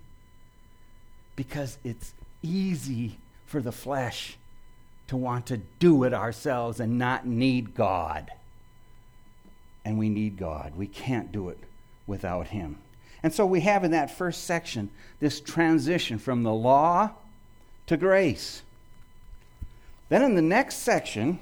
Because 1.37 1.77
it's 1.85 2.13
easy 2.43 3.17
for 3.45 3.61
the 3.61 3.71
flesh 3.71 4.37
to 5.09 5.17
want 5.17 5.47
to 5.47 5.57
do 5.79 6.03
it 6.03 6.13
ourselves 6.13 6.79
and 6.79 6.99
not 6.99 7.25
need 7.25 7.73
God. 7.73 8.31
And 9.83 9.97
we 9.97 10.07
need 10.07 10.37
God. 10.37 10.73
We 10.75 10.85
can't 10.85 11.31
do 11.31 11.49
it 11.49 11.57
without 12.05 12.47
Him. 12.47 12.77
And 13.23 13.33
so 13.33 13.43
we 13.43 13.61
have 13.61 13.83
in 13.83 13.89
that 13.91 14.15
first 14.15 14.43
section 14.43 14.91
this 15.19 15.41
transition 15.41 16.19
from 16.19 16.43
the 16.43 16.53
law 16.53 17.09
to 17.87 17.97
grace. 17.97 18.61
Then 20.09 20.21
in 20.21 20.35
the 20.35 20.43
next 20.43 20.77
section, 20.77 21.39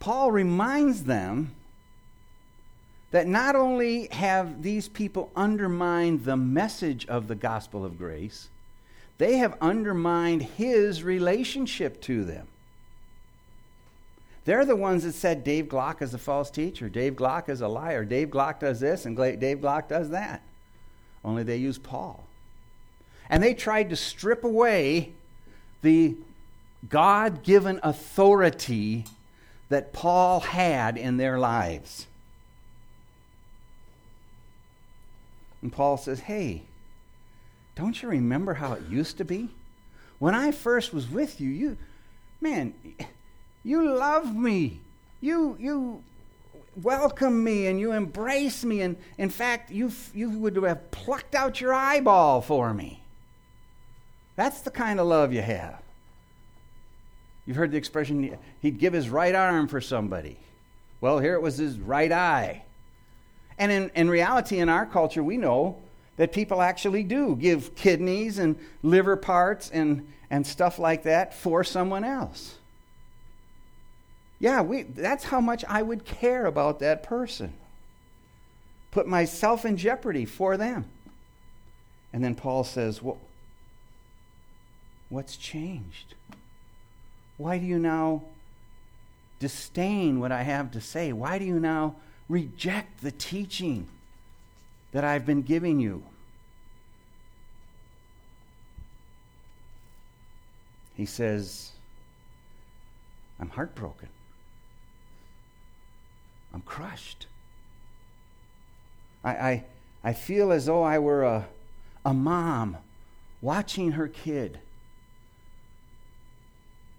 Paul 0.00 0.32
reminds 0.32 1.04
them 1.04 1.54
that 3.12 3.28
not 3.28 3.54
only 3.54 4.08
have 4.10 4.64
these 4.64 4.88
people 4.88 5.30
undermined 5.36 6.24
the 6.24 6.36
message 6.36 7.06
of 7.06 7.28
the 7.28 7.36
gospel 7.36 7.84
of 7.84 7.96
grace, 7.96 8.48
they 9.18 9.36
have 9.36 9.56
undermined 9.60 10.42
his 10.42 11.02
relationship 11.02 12.00
to 12.02 12.24
them. 12.24 12.48
They're 14.44 14.64
the 14.64 14.76
ones 14.76 15.04
that 15.04 15.14
said 15.14 15.42
Dave 15.42 15.66
Glock 15.66 16.02
is 16.02 16.12
a 16.12 16.18
false 16.18 16.50
teacher, 16.50 16.88
Dave 16.88 17.14
Glock 17.14 17.48
is 17.48 17.60
a 17.60 17.68
liar, 17.68 18.04
Dave 18.04 18.28
Glock 18.28 18.60
does 18.60 18.80
this, 18.80 19.06
and 19.06 19.16
Dave 19.16 19.58
Glock 19.58 19.88
does 19.88 20.10
that. 20.10 20.42
Only 21.24 21.42
they 21.42 21.56
use 21.56 21.78
Paul. 21.78 22.24
And 23.30 23.42
they 23.42 23.54
tried 23.54 23.88
to 23.90 23.96
strip 23.96 24.44
away 24.44 25.12
the 25.80 26.16
God 26.88 27.42
given 27.42 27.80
authority 27.82 29.04
that 29.70 29.92
Paul 29.94 30.40
had 30.40 30.98
in 30.98 31.16
their 31.16 31.38
lives. 31.38 32.06
And 35.62 35.72
Paul 35.72 35.96
says, 35.96 36.20
Hey, 36.20 36.62
don't 37.74 38.00
you 38.02 38.08
remember 38.08 38.54
how 38.54 38.72
it 38.74 38.82
used 38.88 39.18
to 39.18 39.24
be? 39.24 39.50
When 40.18 40.34
I 40.34 40.52
first 40.52 40.94
was 40.94 41.08
with 41.08 41.40
you, 41.40 41.50
you, 41.50 41.76
man, 42.40 42.74
you 43.64 43.94
love 43.94 44.34
me. 44.34 44.80
You, 45.20 45.56
you 45.58 46.02
welcome 46.80 47.42
me 47.42 47.66
and 47.66 47.80
you 47.80 47.92
embrace 47.92 48.64
me. 48.64 48.82
And 48.82 48.96
in 49.18 49.28
fact, 49.28 49.70
you, 49.70 49.90
you 50.12 50.30
would 50.30 50.56
have 50.56 50.90
plucked 50.90 51.34
out 51.34 51.60
your 51.60 51.74
eyeball 51.74 52.40
for 52.40 52.72
me. 52.72 53.02
That's 54.36 54.60
the 54.60 54.70
kind 54.70 55.00
of 55.00 55.06
love 55.06 55.32
you 55.32 55.42
have. 55.42 55.80
You've 57.46 57.56
heard 57.56 57.72
the 57.72 57.76
expression, 57.76 58.38
he'd 58.62 58.78
give 58.78 58.92
his 58.92 59.08
right 59.08 59.34
arm 59.34 59.68
for 59.68 59.80
somebody. 59.80 60.38
Well, 61.00 61.18
here 61.18 61.34
it 61.34 61.42
was 61.42 61.58
his 61.58 61.78
right 61.78 62.10
eye. 62.10 62.62
And 63.58 63.70
in, 63.70 63.90
in 63.94 64.08
reality, 64.08 64.58
in 64.58 64.68
our 64.68 64.86
culture, 64.86 65.22
we 65.22 65.36
know 65.36 65.82
that 66.16 66.32
people 66.32 66.62
actually 66.62 67.02
do 67.02 67.36
give 67.36 67.74
kidneys 67.74 68.38
and 68.38 68.56
liver 68.82 69.16
parts 69.16 69.70
and, 69.70 70.06
and 70.30 70.46
stuff 70.46 70.78
like 70.78 71.02
that 71.04 71.34
for 71.34 71.64
someone 71.64 72.04
else. 72.04 72.56
Yeah, 74.38 74.62
we, 74.62 74.82
that's 74.82 75.24
how 75.24 75.40
much 75.40 75.64
I 75.68 75.82
would 75.82 76.04
care 76.04 76.46
about 76.46 76.80
that 76.80 77.02
person. 77.02 77.54
Put 78.90 79.06
myself 79.06 79.64
in 79.64 79.76
jeopardy 79.76 80.24
for 80.24 80.56
them. 80.56 80.84
And 82.12 82.22
then 82.22 82.34
Paul 82.34 82.62
says, 82.62 83.02
well, 83.02 83.18
What's 85.14 85.36
changed? 85.36 86.14
Why 87.36 87.58
do 87.58 87.66
you 87.66 87.78
now 87.78 88.22
disdain 89.38 90.18
what 90.18 90.32
I 90.32 90.42
have 90.42 90.72
to 90.72 90.80
say? 90.80 91.12
Why 91.12 91.38
do 91.38 91.44
you 91.44 91.60
now 91.60 91.94
reject 92.28 93.00
the 93.00 93.12
teaching 93.12 93.86
that 94.94 95.04
I've 95.04 95.26
been 95.26 95.42
giving 95.42 95.80
you? 95.80 96.04
He 100.94 101.04
says, 101.04 101.72
I'm 103.40 103.50
heartbroken. 103.50 104.08
I'm 106.54 106.60
crushed. 106.60 107.26
I, 109.24 109.30
I, 109.30 109.64
I 110.04 110.12
feel 110.12 110.52
as 110.52 110.66
though 110.66 110.84
I 110.84 111.00
were 111.00 111.24
a, 111.24 111.48
a 112.04 112.14
mom 112.14 112.76
watching 113.42 113.92
her 113.92 114.06
kid 114.06 114.60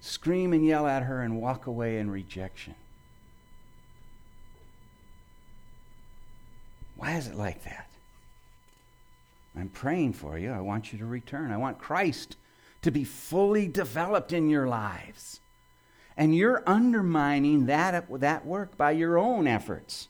scream 0.01 0.51
and 0.51 0.65
yell 0.65 0.85
at 0.85 1.03
her 1.03 1.21
and 1.21 1.41
walk 1.41 1.65
away 1.65 1.97
in 1.97 2.11
rejection. 2.11 2.75
Why 6.95 7.13
is 7.13 7.27
it 7.27 7.35
like 7.35 7.63
that? 7.63 7.89
I'm 9.57 9.69
praying 9.69 10.13
for 10.13 10.37
you. 10.37 10.51
I 10.51 10.59
want 10.59 10.91
you 10.91 10.99
to 10.99 11.05
return. 11.05 11.51
I 11.51 11.57
want 11.57 11.79
Christ 11.79 12.35
to 12.81 12.91
be 12.91 13.03
fully 13.03 13.67
developed 13.67 14.33
in 14.33 14.49
your 14.49 14.67
lives. 14.67 15.39
And 16.17 16.35
you're 16.35 16.63
undermining 16.67 17.65
that, 17.65 18.07
that 18.19 18.45
work 18.45 18.77
by 18.77 18.91
your 18.91 19.17
own 19.17 19.47
efforts. 19.47 20.07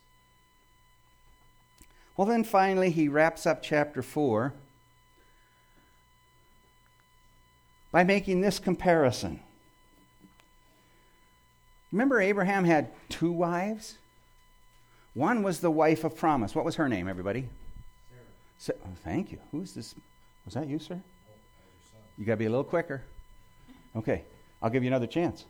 Well, 2.18 2.28
then 2.28 2.44
finally, 2.44 2.92
he 2.92 3.08
wraps 3.08 3.46
up 3.46 3.62
chapter 3.62 4.02
4 4.02 4.54
by 7.92 8.04
making 8.04 8.42
this 8.42 8.60
comparison. 8.60 9.40
Remember, 11.92 12.20
Abraham 12.20 12.66
had 12.66 12.92
two 13.10 13.32
wives? 13.32 13.98
One 15.16 15.42
was 15.42 15.62
the 15.62 15.72
wife 15.72 16.04
of 16.04 16.16
promise. 16.16 16.54
What 16.54 16.66
was 16.66 16.76
her 16.76 16.88
name, 16.88 17.08
everybody? 17.08 17.50
Sarah. 18.60 18.78
oh, 18.86 18.90
thank 19.04 19.32
you. 19.32 19.40
Who's 19.52 19.74
this? 19.74 19.96
Was 20.46 20.54
that 20.54 20.68
you, 20.68 20.78
sir? 20.78 21.02
You 22.18 22.26
got 22.26 22.34
to 22.34 22.38
be 22.38 22.46
a 22.46 22.50
little 22.50 22.64
quicker. 22.64 23.02
Okay, 23.96 24.24
I'll 24.62 24.70
give 24.70 24.84
you 24.84 24.90
another 24.90 25.08
chance. 25.08 25.46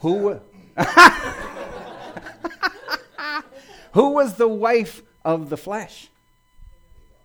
Who? 0.00 0.40
Who 3.92 4.10
was 4.10 4.34
the 4.34 4.48
wife 4.48 5.02
of 5.24 5.48
the 5.50 5.56
flesh? 5.56 6.08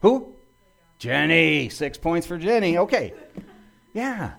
Who? 0.02 0.34
Jenny. 1.00 1.70
Six 1.70 1.98
points 1.98 2.26
for 2.28 2.38
Jenny. 2.38 2.78
Okay. 2.78 3.14
Yeah. 3.94 4.34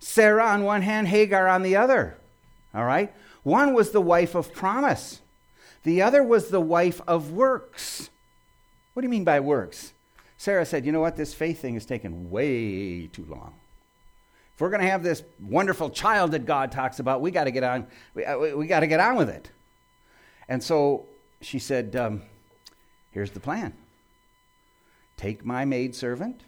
Sarah 0.00 0.46
on 0.46 0.64
one 0.64 0.82
hand, 0.82 1.08
Hagar 1.08 1.48
on 1.48 1.62
the 1.62 1.76
other. 1.76 2.16
All 2.74 2.84
right? 2.84 3.12
One 3.42 3.74
was 3.74 3.90
the 3.90 4.00
wife 4.00 4.34
of 4.34 4.52
promise, 4.52 5.20
the 5.82 6.02
other 6.02 6.22
was 6.22 6.48
the 6.48 6.60
wife 6.60 7.00
of 7.06 7.32
works. 7.32 8.10
What 8.92 9.02
do 9.02 9.06
you 9.06 9.10
mean 9.10 9.24
by 9.24 9.40
works? 9.40 9.92
Sarah 10.36 10.66
said, 10.66 10.84
You 10.84 10.92
know 10.92 11.00
what? 11.00 11.16
This 11.16 11.34
faith 11.34 11.60
thing 11.60 11.74
is 11.74 11.86
taking 11.86 12.30
way 12.30 13.06
too 13.06 13.24
long. 13.28 13.54
If 14.54 14.60
we're 14.60 14.70
going 14.70 14.82
to 14.82 14.88
have 14.88 15.02
this 15.02 15.22
wonderful 15.40 15.90
child 15.90 16.32
that 16.32 16.44
God 16.44 16.70
talks 16.72 16.98
about, 16.98 17.20
we 17.20 17.30
got 17.30 17.44
to 17.44 17.50
get 17.50 17.62
on. 17.62 17.86
We, 18.14 18.24
uh, 18.24 18.56
we 18.56 18.66
got 18.66 18.80
to 18.80 18.86
get 18.86 19.00
on 19.00 19.16
with 19.16 19.30
it. 19.30 19.50
And 20.48 20.62
so 20.62 21.06
she 21.40 21.58
said, 21.58 21.96
um, 21.96 22.22
"Here's 23.10 23.30
the 23.30 23.40
plan. 23.40 23.72
Take 25.16 25.44
my 25.44 25.64
maidservant, 25.64 26.42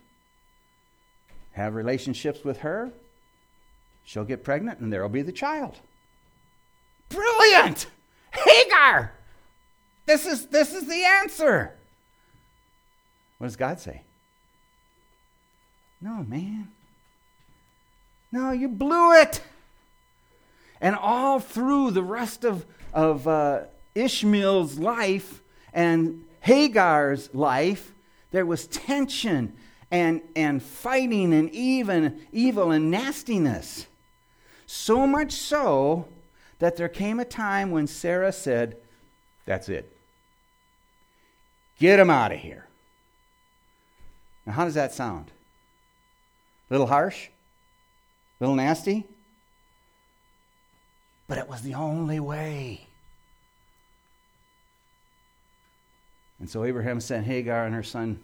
have 1.52 1.74
relationships 1.74 2.44
with 2.44 2.58
her. 2.58 2.92
She'll 4.04 4.24
get 4.24 4.44
pregnant, 4.44 4.80
and 4.80 4.92
there'll 4.92 5.08
be 5.08 5.22
the 5.22 5.32
child." 5.32 5.80
Brilliant! 7.08 7.86
Hagar! 8.32 9.12
This 10.06 10.26
is, 10.26 10.46
this 10.46 10.74
is 10.74 10.86
the 10.86 11.04
answer. 11.04 11.72
What 13.38 13.46
does 13.46 13.56
God 13.56 13.80
say? 13.80 14.02
No, 16.00 16.24
man. 16.28 16.68
No, 18.32 18.50
you 18.50 18.68
blew 18.68 19.12
it. 19.14 19.40
And 20.80 20.96
all 20.96 21.38
through 21.38 21.92
the 21.92 22.02
rest 22.02 22.44
of, 22.44 22.66
of 22.92 23.28
uh, 23.28 23.62
Ishmael's 23.94 24.78
life 24.78 25.40
and 25.72 26.24
Hagar's 26.40 27.32
life, 27.34 27.92
there 28.32 28.46
was 28.46 28.66
tension 28.66 29.52
and, 29.90 30.22
and 30.34 30.62
fighting 30.62 31.32
and 31.32 31.50
even 31.50 32.20
evil 32.32 32.72
and 32.72 32.90
nastiness. 32.90 33.86
So 34.66 35.06
much 35.06 35.32
so 35.32 36.08
that 36.58 36.76
there 36.76 36.88
came 36.88 37.20
a 37.20 37.24
time 37.24 37.70
when 37.70 37.86
Sarah 37.86 38.32
said, 38.32 38.76
That's 39.44 39.68
it. 39.68 39.96
Get 41.78 41.98
him 41.98 42.10
out 42.10 42.32
of 42.32 42.38
here. 42.38 42.66
Now, 44.46 44.52
how 44.52 44.64
does 44.64 44.74
that 44.74 44.92
sound? 44.92 45.30
A 46.70 46.74
little 46.74 46.86
harsh? 46.86 47.28
A 48.40 48.44
little 48.44 48.56
nasty? 48.56 49.06
But 51.28 51.38
it 51.38 51.48
was 51.48 51.62
the 51.62 51.74
only 51.74 52.20
way. 52.20 52.86
And 56.38 56.50
so 56.50 56.64
Abraham 56.64 57.00
sent 57.00 57.26
Hagar 57.26 57.66
and 57.66 57.74
her 57.74 57.84
son 57.84 58.20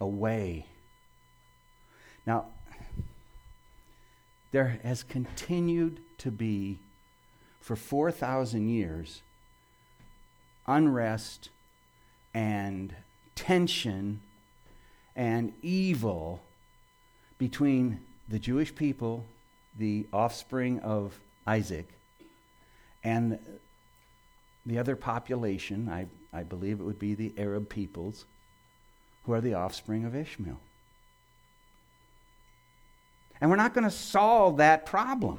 away. 0.00 0.66
Now, 2.26 2.46
there 4.50 4.80
has 4.82 5.02
continued 5.02 6.00
to 6.18 6.30
be 6.30 6.78
for 7.60 7.76
4,000 7.76 8.68
years 8.68 9.22
unrest 10.66 11.50
and 12.34 12.94
tension 13.34 14.20
and 15.16 15.52
evil 15.62 16.40
between 17.38 18.00
the 18.28 18.38
Jewish 18.38 18.74
people, 18.74 19.24
the 19.78 20.06
offspring 20.12 20.80
of 20.80 21.18
Isaac, 21.46 21.88
and 23.02 23.38
the 24.66 24.78
other 24.78 24.94
population, 24.94 25.88
I, 25.88 26.06
I 26.32 26.42
believe 26.42 26.80
it 26.80 26.84
would 26.84 26.98
be 26.98 27.14
the 27.14 27.32
Arab 27.38 27.68
peoples, 27.68 28.24
who 29.24 29.32
are 29.32 29.40
the 29.40 29.54
offspring 29.54 30.04
of 30.04 30.14
Ishmael. 30.14 30.60
And 33.40 33.50
we're 33.50 33.56
not 33.56 33.74
going 33.74 33.84
to 33.84 33.90
solve 33.90 34.58
that 34.58 34.84
problem. 34.84 35.38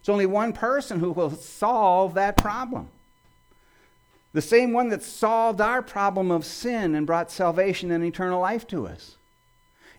It's 0.00 0.08
only 0.08 0.26
one 0.26 0.52
person 0.52 0.98
who 0.98 1.12
will 1.12 1.30
solve 1.30 2.14
that 2.14 2.36
problem. 2.36 2.88
The 4.32 4.42
same 4.42 4.72
one 4.72 4.88
that 4.88 5.02
solved 5.02 5.60
our 5.60 5.82
problem 5.82 6.30
of 6.30 6.44
sin 6.44 6.94
and 6.94 7.06
brought 7.06 7.30
salvation 7.30 7.90
and 7.90 8.02
eternal 8.04 8.40
life 8.40 8.66
to 8.68 8.86
us. 8.86 9.16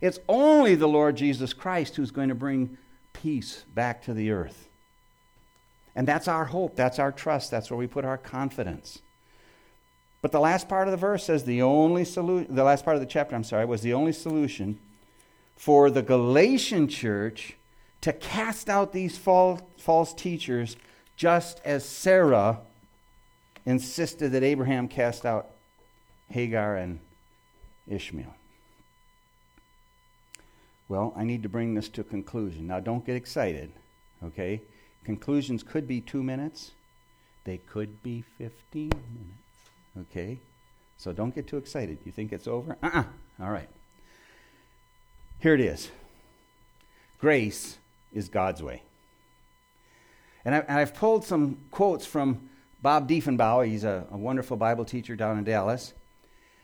It's 0.01 0.19
only 0.27 0.75
the 0.75 0.87
Lord 0.87 1.15
Jesus 1.15 1.53
Christ 1.53 1.95
who's 1.95 2.11
going 2.11 2.29
to 2.29 2.35
bring 2.35 2.77
peace 3.13 3.63
back 3.73 4.03
to 4.03 4.13
the 4.13 4.31
earth. 4.31 4.67
And 5.95 6.07
that's 6.07 6.27
our 6.27 6.45
hope, 6.45 6.75
that's 6.75 6.97
our 6.97 7.11
trust, 7.11 7.51
that's 7.51 7.69
where 7.69 7.77
we 7.77 7.85
put 7.85 8.03
our 8.03 8.17
confidence. 8.17 8.99
But 10.23 10.31
the 10.31 10.39
last 10.39 10.67
part 10.67 10.87
of 10.87 10.91
the 10.91 10.97
verse 10.97 11.25
says 11.25 11.43
the 11.43 11.61
only 11.61 12.03
solution, 12.03 12.55
the 12.55 12.63
last 12.63 12.83
part 12.83 12.95
of 12.95 13.01
the 13.01 13.07
chapter, 13.07 13.35
I'm 13.35 13.43
sorry, 13.43 13.65
was 13.65 13.81
the 13.81 13.93
only 13.93 14.13
solution 14.13 14.79
for 15.55 15.91
the 15.91 16.01
Galatian 16.01 16.87
church 16.87 17.55
to 18.01 18.11
cast 18.11 18.69
out 18.69 18.91
these 18.91 19.17
false 19.17 20.13
teachers, 20.15 20.75
just 21.15 21.61
as 21.63 21.85
Sarah 21.85 22.59
insisted 23.65 24.31
that 24.31 24.43
Abraham 24.43 24.87
cast 24.87 25.25
out 25.25 25.51
Hagar 26.29 26.77
and 26.77 26.99
Ishmael. 27.87 28.33
Well, 30.89 31.13
I 31.15 31.23
need 31.23 31.43
to 31.43 31.49
bring 31.49 31.73
this 31.73 31.89
to 31.89 32.01
a 32.01 32.03
conclusion. 32.03 32.67
Now, 32.67 32.79
don't 32.79 33.05
get 33.05 33.15
excited, 33.15 33.71
okay? 34.23 34.61
Conclusions 35.03 35.63
could 35.63 35.87
be 35.87 36.01
two 36.01 36.23
minutes, 36.23 36.71
they 37.45 37.57
could 37.57 38.01
be 38.03 38.23
15 38.37 38.89
minutes, 38.89 40.09
okay? 40.11 40.39
So 40.97 41.11
don't 41.11 41.33
get 41.33 41.47
too 41.47 41.57
excited. 41.57 41.97
You 42.05 42.11
think 42.11 42.31
it's 42.31 42.47
over? 42.47 42.77
Uh 42.81 42.87
uh-uh. 42.87 42.99
uh 42.99 43.43
All 43.43 43.51
right. 43.51 43.69
Here 45.39 45.53
it 45.53 45.61
is 45.61 45.89
Grace 47.19 47.77
is 48.13 48.29
God's 48.29 48.61
way. 48.61 48.83
And, 50.45 50.55
I, 50.55 50.79
have 50.79 50.93
pulled 50.93 51.23
some 51.23 51.57
quotes 51.71 52.05
from 52.05 52.49
Bob 52.83 53.07
Deffinbaugh. 53.07 53.65
He's 53.65 53.85
a, 53.85 54.05
a 54.11 54.17
wonderful 54.17 54.57
Bible 54.57 54.83
teacher 54.83 55.15
down 55.15 55.37
in 55.37 55.45
Dallas. 55.45 55.93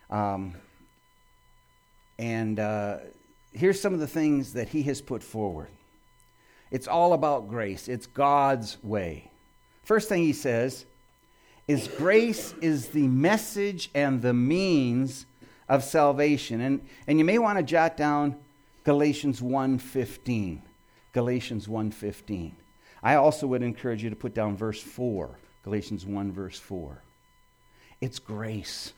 Um, 0.10 0.54
and 2.20 2.60
uh, 2.60 2.98
here's 3.54 3.80
some 3.80 3.94
of 3.94 4.02
the 4.02 4.08
things 4.08 4.52
that 4.54 4.68
he 4.68 4.84
has 4.84 5.02
put 5.02 5.24
forward. 5.24 5.70
It's 6.72 6.90
all 6.90 7.14
about 7.14 7.48
grace, 7.48 7.88
it's 7.88 8.06
God's 8.06 8.78
way. 8.84 9.32
First 9.84 10.10
thing 10.10 10.22
he 10.22 10.34
says 10.34 10.86
is 11.68 11.88
grace 11.88 12.54
is 12.62 12.90
the 12.90 13.08
message 13.08 13.90
and 13.96 14.22
the 14.22 14.34
means 14.34 15.26
of 15.70 15.84
salvation. 15.84 16.60
And, 16.60 16.86
and 17.08 17.18
you 17.18 17.24
may 17.24 17.40
want 17.40 17.60
to 17.60 17.64
jot 17.64 17.96
down 17.96 18.36
Galatians 18.84 19.40
1:15. 19.40 20.62
Galatians 21.14 21.68
1:15. 21.68 22.52
I 23.02 23.16
also 23.16 23.48
would 23.48 23.64
encourage 23.64 24.04
you 24.04 24.10
to 24.10 24.16
put 24.18 24.34
down 24.34 24.58
verse 24.58 24.82
4, 24.82 25.40
Galatians 25.70 26.04
1 26.04 26.32
verse 26.32 26.58
4. 26.58 27.04
It's 28.02 28.18
grace. 28.18 28.94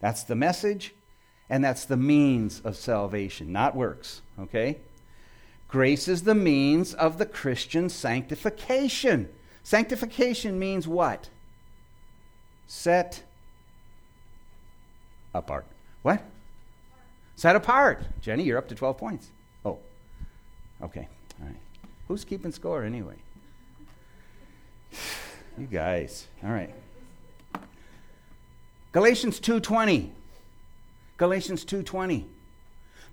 That's 0.00 0.24
the 0.24 0.34
message 0.34 0.92
and 1.48 1.62
that's 1.62 1.84
the 1.84 1.96
means 1.96 2.60
of 2.64 2.74
salvation, 2.74 3.52
not 3.52 3.76
works, 3.76 4.20
okay? 4.36 4.78
Grace 5.68 6.08
is 6.08 6.24
the 6.24 6.34
means 6.34 6.92
of 6.92 7.18
the 7.18 7.26
Christian 7.26 7.88
sanctification. 7.88 9.28
Sanctification 9.62 10.58
means 10.58 10.88
what? 10.88 11.28
Set 12.66 13.22
apart. 15.32 15.66
What? 16.02 16.20
Set 17.36 17.54
apart. 17.54 18.02
Jenny, 18.20 18.42
you're 18.42 18.58
up 18.58 18.66
to 18.70 18.74
12 18.74 18.98
points. 18.98 19.30
Oh, 19.64 19.78
okay. 20.82 21.06
All 21.40 21.46
right. 21.46 21.56
Who's 22.08 22.24
keeping 22.24 22.50
score 22.50 22.82
anyway? 22.82 23.14
You 25.58 25.66
guys. 25.66 26.26
All 26.44 26.50
right. 26.50 26.74
Galatians 28.92 29.40
2:20. 29.40 30.12
Galatians 31.16 31.64
2:20. 31.64 32.26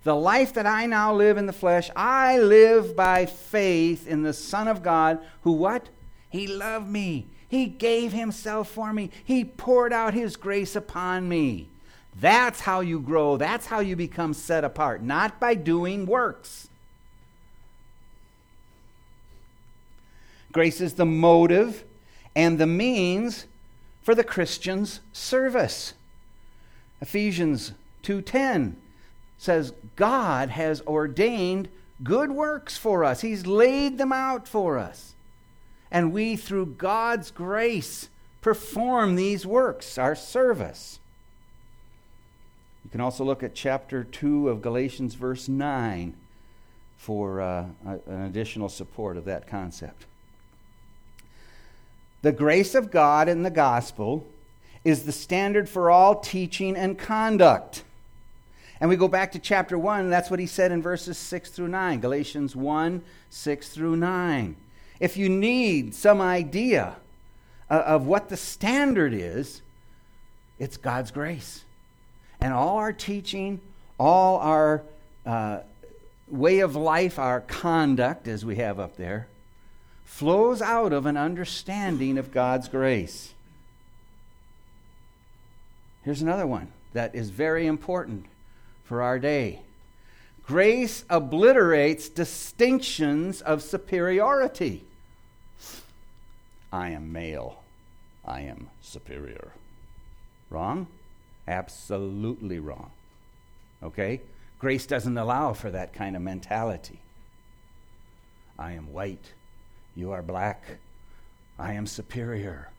The 0.04 0.16
life 0.16 0.54
that 0.54 0.66
I 0.66 0.86
now 0.86 1.14
live 1.14 1.38
in 1.38 1.46
the 1.46 1.54
flesh, 1.54 1.90
I 1.96 2.38
live 2.38 2.96
by 2.96 3.26
faith 3.26 4.06
in 4.06 4.24
the 4.24 4.34
Son 4.34 4.68
of 4.68 4.84
God, 4.84 5.20
who 5.44 5.54
what? 5.54 5.88
He 6.30 6.46
loved 6.48 6.90
me. 6.90 7.28
He 7.48 7.68
gave 7.68 8.12
himself 8.12 8.70
for 8.70 8.92
me. 8.92 9.12
He 9.24 9.46
poured 9.46 9.94
out 9.94 10.14
his 10.14 10.36
grace 10.36 10.76
upon 10.76 11.30
me. 11.30 11.70
That's 12.20 12.62
how 12.62 12.82
you 12.82 13.00
grow. 13.00 13.38
That's 13.38 13.68
how 13.68 13.80
you 13.80 13.96
become 13.96 14.34
set 14.34 14.64
apart, 14.66 15.02
not 15.02 15.40
by 15.40 15.56
doing 15.56 16.06
works. 16.06 16.68
Grace 20.52 20.82
is 20.82 20.96
the 20.96 21.06
motive 21.06 21.86
and 22.36 22.60
the 22.60 22.68
means 22.68 23.46
for 24.02 24.16
the 24.16 24.24
Christian's 24.24 25.00
service. 25.12 25.94
Ephesians 27.02 27.74
2:10 28.04 28.76
says 29.38 29.74
God 29.96 30.50
has 30.50 30.82
ordained 30.82 31.70
good 32.04 32.32
works 32.32 32.78
for 32.78 33.04
us. 33.04 33.22
He's 33.22 33.46
laid 33.46 33.98
them 33.98 34.12
out 34.12 34.48
for 34.48 34.78
us. 34.78 35.14
And 35.92 36.12
we 36.12 36.36
through 36.36 36.76
God's 36.78 37.30
grace 37.30 38.10
perform 38.42 39.16
these 39.16 39.46
works, 39.46 39.98
our 39.98 40.16
service. 40.16 41.00
You 42.84 42.90
can 42.90 43.02
also 43.02 43.24
look 43.24 43.44
at 43.44 43.56
chapter 43.56 44.04
2 44.04 44.50
of 44.50 44.62
Galatians, 44.62 45.16
verse 45.16 45.48
9, 45.48 46.16
for 46.98 47.42
uh, 47.42 47.68
an 47.86 48.22
additional 48.24 48.70
support 48.70 49.18
of 49.18 49.26
that 49.26 49.48
concept. 49.48 50.06
The 52.24 52.32
grace 52.32 52.74
of 52.74 52.90
God 52.90 53.28
in 53.28 53.44
the 53.44 53.52
gospel 53.52 54.26
is 54.86 55.04
the 55.04 55.12
standard 55.12 55.68
for 55.68 55.92
all 55.92 56.16
teaching 56.16 56.78
and 56.78 56.98
conduct. 56.98 57.84
And 58.80 58.90
we 58.90 58.96
go 58.96 59.10
back 59.10 59.34
to 59.34 59.40
chapter 59.40 59.78
1, 59.78 60.00
and 60.00 60.12
that's 60.12 60.32
what 60.32 60.40
he 60.40 60.48
said 60.48 60.72
in 60.72 60.82
verses 60.82 61.18
6 61.18 61.50
through 61.50 61.68
9. 61.68 62.00
Galatians 62.00 62.56
1 62.56 63.04
6 63.30 63.70
through 63.70 63.98
9. 63.98 64.56
If 65.02 65.18
you 65.18 65.28
need 65.28 65.94
some 65.94 66.22
idea 66.22 66.96
uh, 67.70 67.84
of 67.86 68.08
what 68.08 68.30
the 68.30 68.38
standard 68.38 69.14
is, 69.14 69.62
it's 70.60 70.78
God's 70.78 71.12
grace. 71.12 71.66
And 72.40 72.54
all 72.54 72.78
our 72.78 72.94
teaching, 72.94 73.60
all 74.00 74.38
our 74.38 74.84
uh, 75.26 75.60
way 76.30 76.60
of 76.60 76.78
life, 76.78 77.20
our 77.20 77.42
conduct, 77.42 78.30
as 78.30 78.46
we 78.46 78.56
have 78.58 78.80
up 78.80 78.96
there, 78.96 79.28
flows 80.14 80.62
out 80.62 80.94
of 80.94 81.08
an 81.08 81.18
understanding 81.18 82.20
of 82.20 82.32
God's 82.32 82.68
grace. 82.68 83.34
Here's 86.04 86.22
another 86.22 86.46
one 86.46 86.72
that 86.94 87.16
is 87.16 87.32
very 87.32 87.66
important 87.66 88.28
for 88.84 89.02
our 89.02 89.18
day. 89.18 89.62
Grace 90.46 91.04
obliterates 91.10 92.10
distinctions 92.10 93.42
of 93.42 93.64
superiority. 93.64 94.84
I 96.72 96.90
am 96.90 97.12
male. 97.12 97.64
I 98.24 98.42
am 98.42 98.70
superior. 98.82 99.54
Wrong? 100.52 100.86
Absolutely 101.48 102.60
wrong. 102.60 102.92
Okay? 103.82 104.22
Grace 104.60 104.86
doesn't 104.86 105.18
allow 105.18 105.54
for 105.54 105.72
that 105.72 105.92
kind 105.92 106.16
of 106.16 106.22
mentality. 106.22 107.00
I 108.60 108.74
am 108.74 108.94
white. 108.94 109.34
You 109.96 110.12
are 110.12 110.22
black. 110.22 110.80
I 111.58 111.74
am 111.74 111.86
superior. 111.86 112.70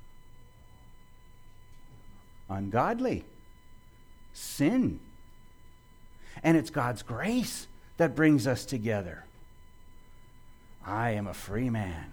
Ungodly. 2.49 3.25
Sin 4.33 5.01
and 6.43 6.57
it's 6.57 6.71
God's 6.71 7.03
grace 7.03 7.67
that 7.97 8.17
brings 8.17 8.47
us 8.47 8.65
together. 8.65 9.25
I 10.85 11.11
am 11.11 11.27
a 11.27 11.35
free 11.35 11.71
man. 11.71 12.13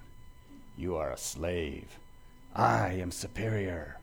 You 0.77 0.95
are 0.95 1.11
a 1.11 1.17
slave. 1.17 1.99
I 2.55 2.93
am 2.93 3.11
superior. 3.11 3.97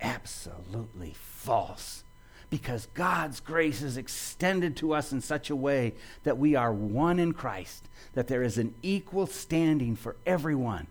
Absolutely 0.00 1.14
false. 1.14 2.04
Because 2.50 2.88
God's 2.94 3.40
grace 3.40 3.82
is 3.82 3.96
extended 3.96 4.76
to 4.78 4.94
us 4.94 5.12
in 5.12 5.20
such 5.20 5.50
a 5.50 5.56
way 5.56 5.94
that 6.24 6.38
we 6.38 6.54
are 6.54 6.72
one 6.72 7.18
in 7.18 7.32
Christ, 7.32 7.84
that 8.14 8.28
there 8.28 8.42
is 8.42 8.56
an 8.56 8.74
equal 8.82 9.26
standing 9.26 9.96
for 9.96 10.16
everyone 10.24 10.86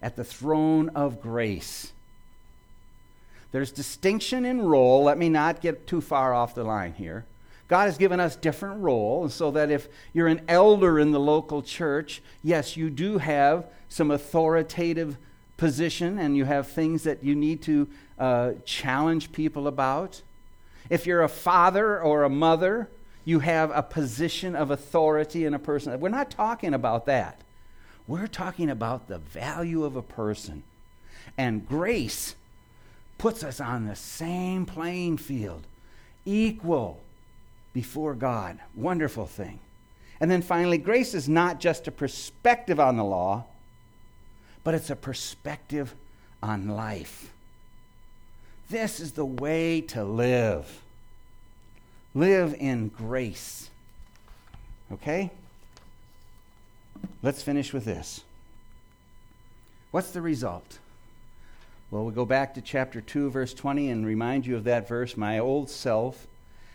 at 0.00 0.14
the 0.14 0.24
throne 0.24 0.88
of 0.90 1.20
grace. 1.20 1.92
There's 3.50 3.72
distinction 3.72 4.44
in 4.44 4.62
role. 4.62 5.02
Let 5.02 5.18
me 5.18 5.28
not 5.28 5.60
get 5.60 5.86
too 5.86 6.00
far 6.00 6.34
off 6.34 6.54
the 6.54 6.62
line 6.62 6.92
here. 6.92 7.24
God 7.68 7.86
has 7.86 7.98
given 7.98 8.20
us 8.20 8.36
different 8.36 8.80
roles 8.80 9.34
so 9.34 9.50
that 9.52 9.70
if 9.70 9.88
you're 10.12 10.28
an 10.28 10.42
elder 10.46 11.00
in 11.00 11.10
the 11.10 11.18
local 11.18 11.62
church, 11.62 12.22
yes, 12.42 12.76
you 12.76 12.90
do 12.90 13.18
have 13.18 13.66
some 13.88 14.10
authoritative 14.10 15.16
position 15.56 16.18
and 16.18 16.36
you 16.36 16.44
have 16.44 16.68
things 16.68 17.02
that 17.04 17.24
you 17.24 17.34
need 17.34 17.62
to 17.62 17.88
uh, 18.18 18.52
challenge 18.64 19.32
people 19.32 19.66
about. 19.66 20.22
If 20.90 21.06
you're 21.06 21.22
a 21.22 21.28
father 21.28 22.00
or 22.00 22.22
a 22.22 22.28
mother, 22.28 22.88
you 23.24 23.40
have 23.40 23.70
a 23.74 23.82
position 23.82 24.54
of 24.54 24.70
authority 24.70 25.44
in 25.44 25.54
a 25.54 25.58
person. 25.58 25.98
We're 26.00 26.08
not 26.08 26.30
talking 26.30 26.74
about 26.74 27.06
that. 27.06 27.40
We're 28.06 28.28
talking 28.28 28.70
about 28.70 29.08
the 29.08 29.18
value 29.18 29.84
of 29.84 29.96
a 29.96 30.02
person. 30.02 30.62
And 31.36 31.68
grace 31.68 32.36
puts 33.18 33.42
us 33.42 33.60
on 33.60 33.86
the 33.86 33.96
same 33.96 34.64
playing 34.64 35.16
field, 35.16 35.66
equal 36.24 37.00
before 37.72 38.14
God. 38.14 38.58
Wonderful 38.74 39.26
thing. 39.26 39.58
And 40.20 40.30
then 40.30 40.40
finally, 40.40 40.78
grace 40.78 41.14
is 41.14 41.28
not 41.28 41.60
just 41.60 41.88
a 41.88 41.92
perspective 41.92 42.80
on 42.80 42.96
the 42.96 43.04
law, 43.04 43.44
but 44.64 44.74
it's 44.74 44.90
a 44.90 44.96
perspective 44.96 45.94
on 46.42 46.68
life. 46.68 47.32
This 48.68 48.98
is 48.98 49.12
the 49.12 49.24
way 49.24 49.80
to 49.82 50.04
live. 50.04 50.82
Live 52.14 52.54
in 52.58 52.88
grace. 52.88 53.70
Okay? 54.92 55.30
Let's 57.22 57.42
finish 57.42 57.72
with 57.72 57.84
this. 57.84 58.22
What's 59.90 60.10
the 60.10 60.22
result? 60.22 60.78
Well, 61.90 62.04
we'll 62.04 62.14
go 62.14 62.24
back 62.24 62.54
to 62.54 62.60
chapter 62.60 63.00
2, 63.00 63.30
verse 63.30 63.54
20, 63.54 63.90
and 63.90 64.04
remind 64.04 64.46
you 64.46 64.56
of 64.56 64.64
that 64.64 64.88
verse. 64.88 65.16
My 65.16 65.38
old 65.38 65.70
self 65.70 66.26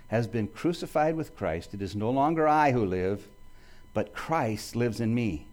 has 0.07 0.27
been 0.27 0.47
crucified 0.47 1.15
with 1.15 1.35
Christ. 1.35 1.73
It 1.73 1.81
is 1.81 1.95
no 1.95 2.09
longer 2.09 2.47
I 2.47 2.71
who 2.71 2.85
live, 2.85 3.27
but 3.93 4.13
Christ 4.13 4.75
lives 4.75 5.01
in 5.01 5.13
me. 5.13 5.45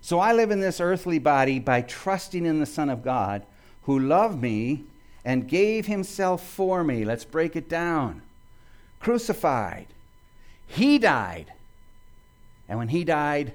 So 0.00 0.18
I 0.18 0.32
live 0.32 0.50
in 0.50 0.60
this 0.60 0.80
earthly 0.80 1.18
body 1.18 1.58
by 1.58 1.82
trusting 1.82 2.46
in 2.46 2.60
the 2.60 2.66
Son 2.66 2.88
of 2.88 3.02
God, 3.02 3.44
who 3.82 3.98
loved 3.98 4.40
me 4.40 4.84
and 5.26 5.48
gave 5.48 5.86
himself 5.86 6.40
for 6.40 6.84
me. 6.84 7.04
Let's 7.04 7.24
break 7.24 7.56
it 7.56 7.68
down. 7.68 8.22
Crucified. 9.00 9.88
He 10.68 10.98
died. 10.98 11.52
And 12.68 12.78
when 12.78 12.88
he 12.88 13.02
died, 13.02 13.52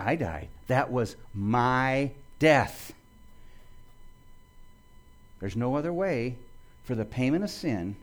I 0.00 0.16
died. 0.16 0.48
That 0.66 0.90
was 0.90 1.14
my 1.32 2.10
death. 2.40 2.92
There's 5.38 5.54
no 5.54 5.76
other 5.76 5.92
way 5.92 6.34
for 6.82 6.96
the 6.96 7.04
payment 7.04 7.44
of 7.44 7.50
sin 7.50 7.94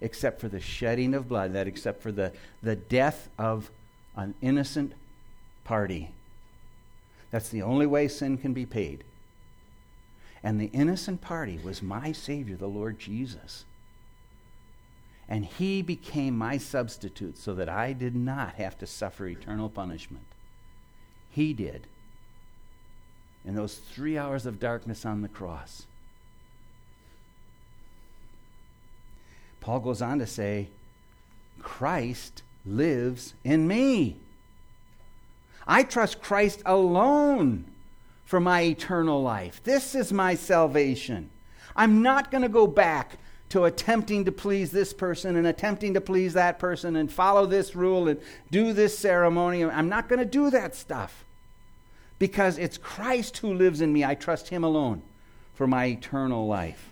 except 0.00 0.40
for 0.40 0.48
the 0.48 0.60
shedding 0.60 1.12
of 1.12 1.28
blood, 1.28 1.52
that 1.52 1.66
except 1.66 2.02
for 2.02 2.10
the, 2.10 2.32
the 2.62 2.76
death 2.76 3.28
of 3.38 3.70
an 4.16 4.34
innocent 4.40 4.94
party. 5.64 6.10
That's 7.30 7.50
the 7.50 7.62
only 7.62 7.84
way 7.84 8.08
sin 8.08 8.38
can 8.38 8.54
be 8.54 8.64
paid. 8.64 9.04
And 10.42 10.60
the 10.60 10.66
innocent 10.66 11.20
party 11.20 11.58
was 11.62 11.82
my 11.82 12.12
Savior, 12.12 12.56
the 12.56 12.68
Lord 12.68 12.98
Jesus. 12.98 13.64
And 15.28 15.44
He 15.44 15.82
became 15.82 16.36
my 16.38 16.58
substitute 16.58 17.36
so 17.36 17.54
that 17.54 17.68
I 17.68 17.92
did 17.92 18.14
not 18.14 18.54
have 18.54 18.78
to 18.78 18.86
suffer 18.86 19.26
eternal 19.26 19.68
punishment. 19.68 20.24
He 21.30 21.52
did. 21.52 21.86
In 23.44 23.54
those 23.54 23.76
three 23.76 24.16
hours 24.16 24.46
of 24.46 24.60
darkness 24.60 25.04
on 25.04 25.22
the 25.22 25.28
cross. 25.28 25.86
Paul 29.60 29.80
goes 29.80 30.00
on 30.00 30.18
to 30.18 30.26
say, 30.26 30.68
Christ 31.60 32.42
lives 32.64 33.34
in 33.44 33.66
me. 33.66 34.16
I 35.66 35.82
trust 35.82 36.22
Christ 36.22 36.62
alone 36.64 37.66
for 38.28 38.40
my 38.40 38.60
eternal 38.60 39.22
life. 39.22 39.62
This 39.64 39.94
is 39.94 40.12
my 40.12 40.34
salvation. 40.34 41.30
I'm 41.74 42.02
not 42.02 42.30
going 42.30 42.42
to 42.42 42.50
go 42.50 42.66
back 42.66 43.16
to 43.48 43.64
attempting 43.64 44.26
to 44.26 44.32
please 44.32 44.70
this 44.70 44.92
person 44.92 45.34
and 45.34 45.46
attempting 45.46 45.94
to 45.94 46.02
please 46.02 46.34
that 46.34 46.58
person 46.58 46.96
and 46.96 47.10
follow 47.10 47.46
this 47.46 47.74
rule 47.74 48.06
and 48.06 48.20
do 48.50 48.74
this 48.74 48.98
ceremony. 48.98 49.64
I'm 49.64 49.88
not 49.88 50.10
going 50.10 50.18
to 50.18 50.26
do 50.26 50.50
that 50.50 50.74
stuff 50.74 51.24
because 52.18 52.58
it's 52.58 52.76
Christ 52.76 53.38
who 53.38 53.54
lives 53.54 53.80
in 53.80 53.94
me. 53.94 54.04
I 54.04 54.14
trust 54.14 54.48
Him 54.48 54.62
alone 54.62 55.00
for 55.54 55.66
my 55.66 55.86
eternal 55.86 56.46
life. 56.46 56.90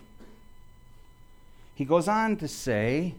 He 1.75 1.85
goes 1.85 2.07
on 2.07 2.37
to 2.37 2.47
say, 2.47 3.13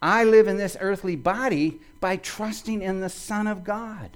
I 0.00 0.22
live 0.22 0.46
in 0.46 0.56
this 0.56 0.76
earthly 0.78 1.16
body 1.16 1.80
by 1.98 2.14
trusting 2.14 2.80
in 2.80 3.00
the 3.00 3.08
Son 3.08 3.48
of 3.48 3.64
God. 3.64 4.10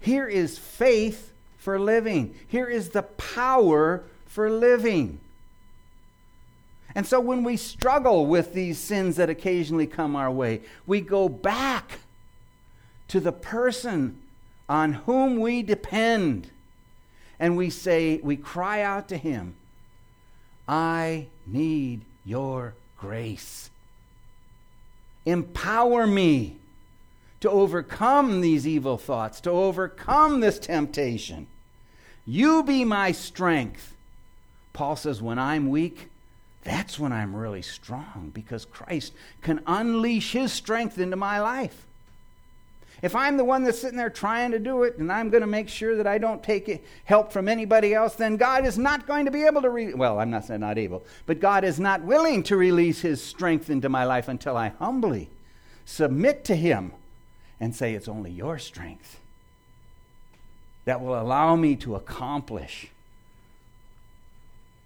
Here 0.00 0.26
is 0.26 0.58
faith 0.58 1.30
for 1.66 1.80
living. 1.80 2.32
Here 2.46 2.68
is 2.68 2.90
the 2.90 3.02
power 3.02 4.04
for 4.24 4.48
living. 4.48 5.18
And 6.94 7.04
so 7.04 7.18
when 7.18 7.42
we 7.42 7.56
struggle 7.56 8.24
with 8.26 8.54
these 8.54 8.78
sins 8.78 9.16
that 9.16 9.28
occasionally 9.28 9.88
come 9.88 10.14
our 10.14 10.30
way, 10.30 10.60
we 10.86 11.00
go 11.00 11.28
back 11.28 11.98
to 13.08 13.18
the 13.18 13.32
person 13.32 14.22
on 14.68 14.92
whom 14.92 15.40
we 15.40 15.64
depend. 15.64 16.52
And 17.40 17.56
we 17.56 17.70
say, 17.70 18.20
we 18.22 18.36
cry 18.36 18.82
out 18.82 19.08
to 19.08 19.16
him, 19.16 19.56
I 20.68 21.26
need 21.48 22.02
your 22.24 22.74
grace. 22.96 23.70
Empower 25.24 26.06
me 26.06 26.58
to 27.40 27.50
overcome 27.50 28.40
these 28.40 28.68
evil 28.68 28.96
thoughts, 28.96 29.40
to 29.40 29.50
overcome 29.50 30.38
this 30.38 30.60
temptation. 30.60 31.48
You 32.26 32.64
be 32.64 32.84
my 32.84 33.12
strength. 33.12 33.94
Paul 34.72 34.96
says, 34.96 35.22
when 35.22 35.38
I'm 35.38 35.70
weak, 35.70 36.10
that's 36.64 36.98
when 36.98 37.12
I'm 37.12 37.34
really 37.34 37.62
strong 37.62 38.32
because 38.34 38.64
Christ 38.64 39.12
can 39.40 39.62
unleash 39.66 40.32
his 40.32 40.52
strength 40.52 40.98
into 40.98 41.16
my 41.16 41.40
life. 41.40 41.86
If 43.02 43.14
I'm 43.14 43.36
the 43.36 43.44
one 43.44 43.62
that's 43.62 43.78
sitting 43.78 43.98
there 43.98 44.10
trying 44.10 44.50
to 44.50 44.58
do 44.58 44.82
it 44.82 44.96
and 44.98 45.12
I'm 45.12 45.30
going 45.30 45.42
to 45.42 45.46
make 45.46 45.68
sure 45.68 45.96
that 45.96 46.06
I 46.06 46.18
don't 46.18 46.42
take 46.42 46.84
help 47.04 47.30
from 47.30 47.46
anybody 47.46 47.94
else, 47.94 48.14
then 48.16 48.36
God 48.36 48.66
is 48.66 48.78
not 48.78 49.06
going 49.06 49.26
to 49.26 49.30
be 49.30 49.44
able 49.44 49.62
to, 49.62 49.70
re- 49.70 49.94
well, 49.94 50.18
I'm 50.18 50.30
not 50.30 50.46
saying 50.46 50.60
not 50.60 50.78
able, 50.78 51.04
but 51.26 51.38
God 51.38 51.62
is 51.62 51.78
not 51.78 52.02
willing 52.02 52.42
to 52.44 52.56
release 52.56 53.02
his 53.02 53.22
strength 53.22 53.70
into 53.70 53.88
my 53.88 54.04
life 54.04 54.28
until 54.28 54.56
I 54.56 54.70
humbly 54.80 55.30
submit 55.84 56.44
to 56.46 56.56
him 56.56 56.92
and 57.60 57.74
say, 57.74 57.94
It's 57.94 58.08
only 58.08 58.32
your 58.32 58.58
strength 58.58 59.20
that 60.86 61.00
will 61.00 61.20
allow 61.20 61.54
me 61.54 61.76
to 61.76 61.94
accomplish 61.94 62.88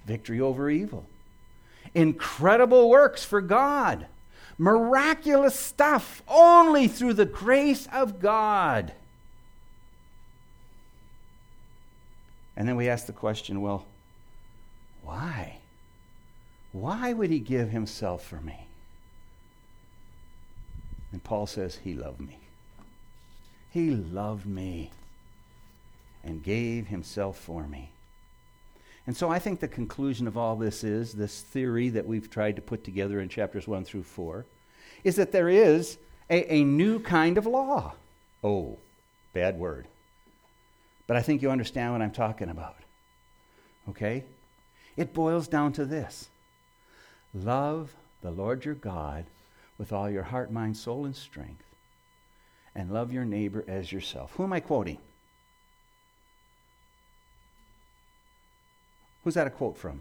victory 0.05 0.41
over 0.41 0.69
evil. 0.69 1.07
Incredible 1.95 2.91
works 2.91 3.25
for 3.25 3.41
God 3.41 4.07
miraculous 4.61 5.59
stuff 5.59 6.23
only 6.29 6.87
through 6.87 7.15
the 7.15 7.25
grace 7.25 7.89
of 7.91 8.21
God. 8.21 8.93
And 12.55 12.69
then 12.69 12.77
we 12.77 12.87
ask 12.87 13.07
the 13.07 13.13
question 13.15 13.63
well, 13.63 13.87
why? 15.03 15.61
Why 16.73 17.15
would 17.15 17.31
he 17.31 17.39
give 17.39 17.71
himself 17.71 18.23
for 18.23 18.37
me? 18.37 18.67
And 21.11 21.25
Paul 21.25 21.47
says, 21.47 21.81
He 21.83 21.95
loved 21.95 22.21
me. 22.21 22.39
He 23.71 23.91
loved 23.91 24.45
me 24.45 24.91
and 26.25 26.43
gave 26.43 26.89
himself 26.89 27.39
for 27.39 27.67
me. 27.67 27.93
And 29.07 29.17
so 29.17 29.29
I 29.31 29.39
think 29.39 29.61
the 29.61 29.69
conclusion 29.69 30.27
of 30.27 30.37
all 30.37 30.57
this 30.57 30.85
is 30.85 31.13
this 31.13 31.41
theory 31.41 31.89
that 31.91 32.07
we've 32.07 32.31
tried 32.31 32.57
to 32.57 32.63
put 32.63 32.85
together 32.85 33.21
in 33.21 33.29
chapters 33.29 33.67
1 33.67 33.85
through 33.85 34.05
4 34.05 34.45
is 35.03 35.17
that 35.17 35.33
there 35.33 35.49
is 35.49 35.99
a, 36.29 36.55
a 36.55 36.65
new 36.65 37.01
kind 37.01 37.39
of 37.39 37.47
law. 37.47 37.95
Oh, 38.45 38.79
bad 39.33 39.59
word. 39.59 39.87
But 41.07 41.17
I 41.17 41.23
think 41.23 41.43
you 41.43 41.51
understand 41.51 41.93
what 41.93 42.03
I'm 42.03 42.13
talking 42.13 42.51
about. 42.51 42.77
Okay? 43.89 44.25
It 44.97 45.15
boils 45.15 45.49
down 45.49 45.73
to 45.73 45.85
this 45.85 46.29
love 47.33 47.95
the 48.23 48.31
Lord 48.31 48.65
your 48.65 48.75
God 48.75 49.25
with 49.79 49.93
all 49.93 50.11
your 50.11 50.25
heart, 50.25 50.53
mind, 50.53 50.77
soul, 50.77 51.07
and 51.07 51.17
strength, 51.17 51.65
and 52.75 52.93
love 52.93 53.13
your 53.13 53.25
neighbor 53.25 53.65
as 53.67 53.91
yourself. 53.91 54.33
Who 54.37 54.45
am 54.45 54.53
I 54.53 54.61
quoting? 54.61 54.99
Who's 59.25 59.35
that 59.35 59.47
a 59.47 59.51
quote 59.51 59.77
from? 59.77 60.01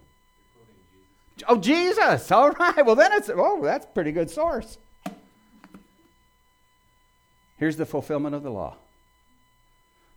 Jesus. 1.35 1.45
Oh, 1.47 1.57
Jesus. 1.57 2.31
All 2.31 2.51
right. 2.51 2.85
Well, 2.85 2.95
then 2.95 3.11
it's, 3.13 3.29
oh, 3.33 3.61
that's 3.61 3.85
a 3.85 3.89
pretty 3.89 4.11
good 4.11 4.29
source. 4.29 4.77
Here's 7.57 7.75
the 7.75 7.85
fulfillment 7.85 8.35
of 8.35 8.43
the 8.43 8.49
law 8.49 8.77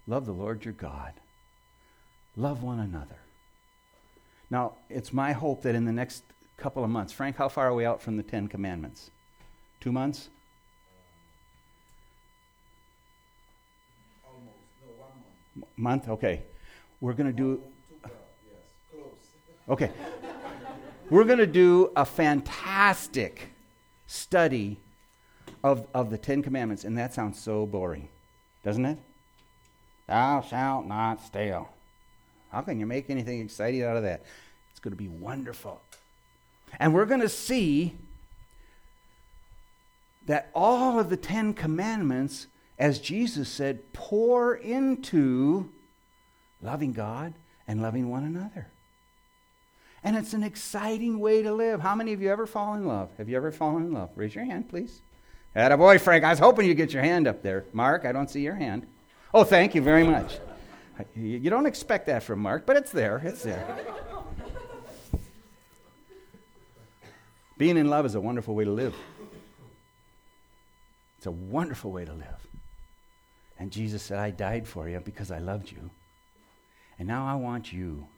love 0.07 0.27
the 0.27 0.33
Lord 0.33 0.65
your 0.65 0.75
God, 0.75 1.13
love 2.37 2.63
one 2.63 2.81
another. 2.81 3.17
Now, 4.51 4.75
it's 4.91 5.13
my 5.13 5.33
hope 5.33 5.63
that 5.63 5.75
in 5.75 5.85
the 5.85 5.93
next 5.93 6.25
couple 6.57 6.85
of 6.85 6.91
months, 6.91 7.13
Frank, 7.13 7.37
how 7.37 7.49
far 7.49 7.69
are 7.69 7.75
we 7.75 7.85
out 7.85 8.03
from 8.03 8.17
the 8.17 8.23
Ten 8.23 8.49
Commandments? 8.49 9.11
Two 9.81 9.93
months? 9.93 10.29
Almost. 14.25 14.47
No, 14.85 14.93
one 15.03 15.11
month. 15.57 16.05
Month? 16.05 16.09
Okay. 16.09 16.43
We're 17.01 17.15
going 17.15 17.29
to 17.29 17.33
do. 17.33 17.63
Okay. 19.69 19.91
We're 21.11 21.25
going 21.25 21.39
to 21.39 21.47
do 21.47 21.93
a 21.95 22.05
fantastic 22.05 23.51
study 24.07 24.79
of, 25.63 25.87
of 25.95 26.11
the 26.11 26.19
Ten 26.19 26.43
Commandments, 26.43 26.85
and 26.85 26.97
that 26.99 27.15
sounds 27.15 27.39
so 27.39 27.67
boring, 27.67 28.09
doesn't 28.65 28.85
it? 28.85 28.99
Thou 30.07 30.41
shalt 30.41 30.87
not 30.87 31.25
steal. 31.25 31.69
How 32.51 32.63
can 32.63 32.81
you 32.81 32.87
make 32.87 33.09
anything 33.09 33.41
exciting 33.41 33.83
out 33.83 33.97
of 33.97 34.03
that? 34.03 34.23
It's 34.71 34.81
going 34.81 34.93
to 34.93 34.97
be 34.97 35.09
wonderful. 35.09 35.81
And 36.79 36.95
we're 36.95 37.07
going 37.07 37.21
to 37.21 37.29
see 37.29 37.97
that 40.27 40.51
all 40.55 40.99
of 40.99 41.11
the 41.11 41.17
Ten 41.17 41.55
Commandments, 41.55 42.47
as 42.79 42.99
Jesus 42.99 43.49
said, 43.49 43.93
pour 43.93 44.55
into 44.55 45.71
loving 46.61 46.93
God 46.93 47.35
and 47.69 47.83
loving 47.83 48.11
one 48.11 48.25
another. 48.25 48.69
And 50.05 50.17
it's 50.17 50.35
an 50.35 50.43
exciting 50.43 51.21
way 51.21 51.43
to 51.43 51.53
live. 51.53 51.81
How 51.81 51.95
many 51.95 52.13
of 52.13 52.21
you 52.21 52.31
ever 52.31 52.47
fall 52.47 52.75
in 52.75 52.87
love? 52.87 53.11
Have 53.19 53.29
you 53.29 53.37
ever 53.37 53.53
fallen 53.53 53.85
in 53.85 53.93
love? 53.93 54.11
Raise 54.17 54.35
your 54.35 54.45
hand, 54.45 54.69
please. 54.69 55.01
Had 55.55 55.71
a 55.71 55.77
boy, 55.77 55.99
Frank. 55.99 56.25
I 56.25 56.31
was 56.31 56.39
hoping 56.39 56.67
you'd 56.67 56.77
get 56.77 56.93
your 56.93 57.03
hand 57.03 57.29
up 57.29 57.43
there. 57.43 57.67
Mark, 57.73 58.05
I 58.05 58.13
don't 58.13 58.29
see 58.29 58.41
your 58.41 58.55
hand. 58.55 58.87
Oh, 59.33 59.45
thank 59.45 59.75
you 59.75 59.83
very 59.83 60.05
much. 60.05 60.39
You 61.15 61.51
don't 61.51 61.67
expect 61.67 62.07
that 62.07 62.23
from 62.23 62.41
Mark, 62.41 62.67
but 62.67 62.77
it's 62.77 62.91
there. 62.91 63.21
It's 63.25 63.43
there. 63.43 63.79
Being 67.59 67.77
in 67.77 67.89
love 67.89 68.05
is 68.07 68.15
a 68.15 68.21
wonderful 68.21 68.55
way 68.55 68.65
to 68.65 68.71
live. 68.71 68.95
It's 71.19 71.27
a 71.27 71.31
wonderful 71.31 71.93
way 71.93 72.05
to 72.05 72.13
live. 72.13 72.49
And 73.59 73.71
Jesus 73.71 74.03
said, 74.03 74.19
I 74.19 74.31
died 74.31 74.67
for 74.67 74.89
you 74.89 74.99
because 74.99 75.31
I 75.31 75.39
loved 75.39 75.71
you. 75.71 75.91
And 76.99 77.07
now 77.07 77.27
I 77.27 77.37
want 77.37 77.73
you 77.73 78.09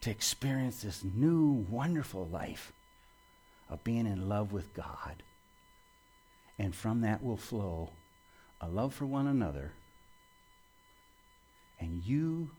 to 0.00 0.10
experience 0.10 0.82
this 0.82 1.02
new, 1.02 1.66
wonderful 1.68 2.26
life 2.26 2.72
of 3.68 3.82
being 3.84 4.06
in 4.06 4.28
love 4.28 4.52
with 4.52 4.74
God 4.74 5.22
and 6.58 6.74
from 6.74 7.02
that 7.02 7.22
will 7.22 7.36
flow 7.36 7.90
a 8.60 8.68
love 8.68 8.92
for 8.92 9.06
one 9.06 9.26
another. 9.26 9.72
And 11.78 12.02
you 12.04 12.50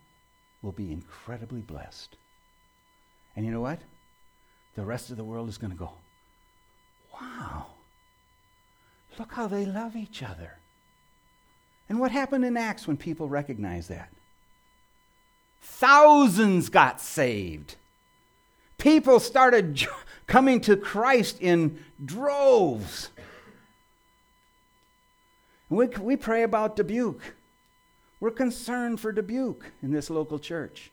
will 0.61 0.71
be 0.71 0.91
incredibly 0.91 1.61
blessed. 1.61 2.15
And 3.35 3.45
you 3.45 3.51
know 3.51 3.61
what? 3.61 3.81
The 4.75 4.85
rest 4.85 5.09
of 5.09 5.17
the 5.17 5.23
world 5.23 5.49
is 5.49 5.57
going 5.57 5.71
to 5.71 5.77
go, 5.77 5.91
wow, 7.13 7.65
look 9.17 9.33
how 9.33 9.47
they 9.47 9.65
love 9.65 9.95
each 9.97 10.23
other. 10.23 10.57
And 11.89 11.99
what 11.99 12.11
happened 12.11 12.45
in 12.45 12.55
Acts 12.55 12.87
when 12.87 12.95
people 12.97 13.27
recognized 13.27 13.89
that? 13.89 14.09
Thousands 15.61 16.69
got 16.69 16.99
saved. 16.99 17.75
People 18.77 19.19
started 19.19 19.87
coming 20.27 20.61
to 20.61 20.77
Christ 20.77 21.37
in 21.39 21.83
droves. 22.03 23.09
We, 25.69 25.87
we 25.87 26.15
pray 26.15 26.43
about 26.43 26.75
Dubuque. 26.75 27.35
We're 28.19 28.31
concerned 28.31 28.99
for 28.99 29.11
Dubuque 29.11 29.71
in 29.81 29.91
this 29.91 30.09
local 30.09 30.39
church. 30.39 30.91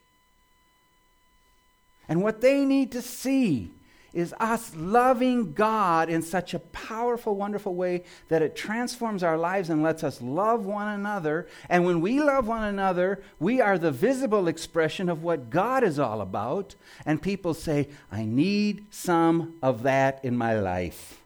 And 2.08 2.22
what 2.22 2.40
they 2.40 2.64
need 2.64 2.92
to 2.92 3.02
see 3.02 3.72
is 4.12 4.34
us 4.40 4.74
loving 4.74 5.52
God 5.52 6.08
in 6.08 6.22
such 6.22 6.54
a 6.54 6.58
powerful, 6.58 7.36
wonderful 7.36 7.74
way 7.74 8.04
that 8.28 8.42
it 8.42 8.56
transforms 8.56 9.22
our 9.22 9.36
lives 9.36 9.70
and 9.70 9.82
lets 9.82 10.02
us 10.02 10.22
love 10.22 10.64
one 10.64 10.88
another. 10.88 11.46
And 11.68 11.84
when 11.84 12.00
we 12.00 12.20
love 12.20 12.46
one 12.46 12.64
another, 12.64 13.22
we 13.38 13.60
are 13.60 13.78
the 13.78 13.90
visible 13.90 14.48
expression 14.48 15.08
of 15.08 15.22
what 15.22 15.50
God 15.50 15.84
is 15.84 15.98
all 15.98 16.20
about. 16.20 16.74
And 17.04 17.20
people 17.20 17.54
say, 17.54 17.88
I 18.10 18.24
need 18.24 18.86
some 18.90 19.54
of 19.62 19.82
that 19.82 20.24
in 20.24 20.36
my 20.36 20.58
life 20.58 21.20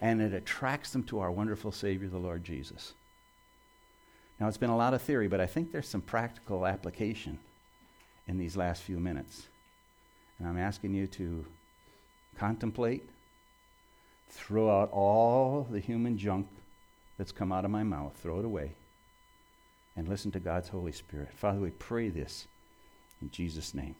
and 0.00 0.20
it 0.20 0.32
attracts 0.32 0.90
them 0.90 1.02
to 1.04 1.20
our 1.20 1.30
wonderful 1.30 1.72
Savior, 1.72 2.08
the 2.08 2.18
Lord 2.18 2.42
Jesus. 2.42 2.94
Now, 4.38 4.48
it's 4.48 4.56
been 4.56 4.70
a 4.70 4.76
lot 4.76 4.94
of 4.94 5.02
theory, 5.02 5.28
but 5.28 5.40
I 5.40 5.46
think 5.46 5.70
there's 5.70 5.88
some 5.88 6.00
practical 6.00 6.66
application 6.66 7.38
in 8.26 8.38
these 8.38 8.56
last 8.56 8.82
few 8.82 8.98
minutes. 8.98 9.48
And 10.38 10.48
I'm 10.48 10.58
asking 10.58 10.94
you 10.94 11.06
to 11.08 11.44
contemplate, 12.40 13.06
throw 14.30 14.70
out 14.70 14.90
all 14.92 15.68
the 15.70 15.78
human 15.78 16.16
junk 16.16 16.46
that's 17.18 17.32
come 17.32 17.52
out 17.52 17.66
of 17.66 17.70
my 17.70 17.82
mouth, 17.82 18.14
throw 18.16 18.38
it 18.38 18.46
away, 18.46 18.72
and 19.94 20.08
listen 20.08 20.30
to 20.30 20.40
God's 20.40 20.70
Holy 20.70 20.92
Spirit. 20.92 21.28
Father, 21.34 21.60
we 21.60 21.68
pray 21.68 22.08
this 22.08 22.48
in 23.20 23.30
Jesus' 23.30 23.74
name. 23.74 23.94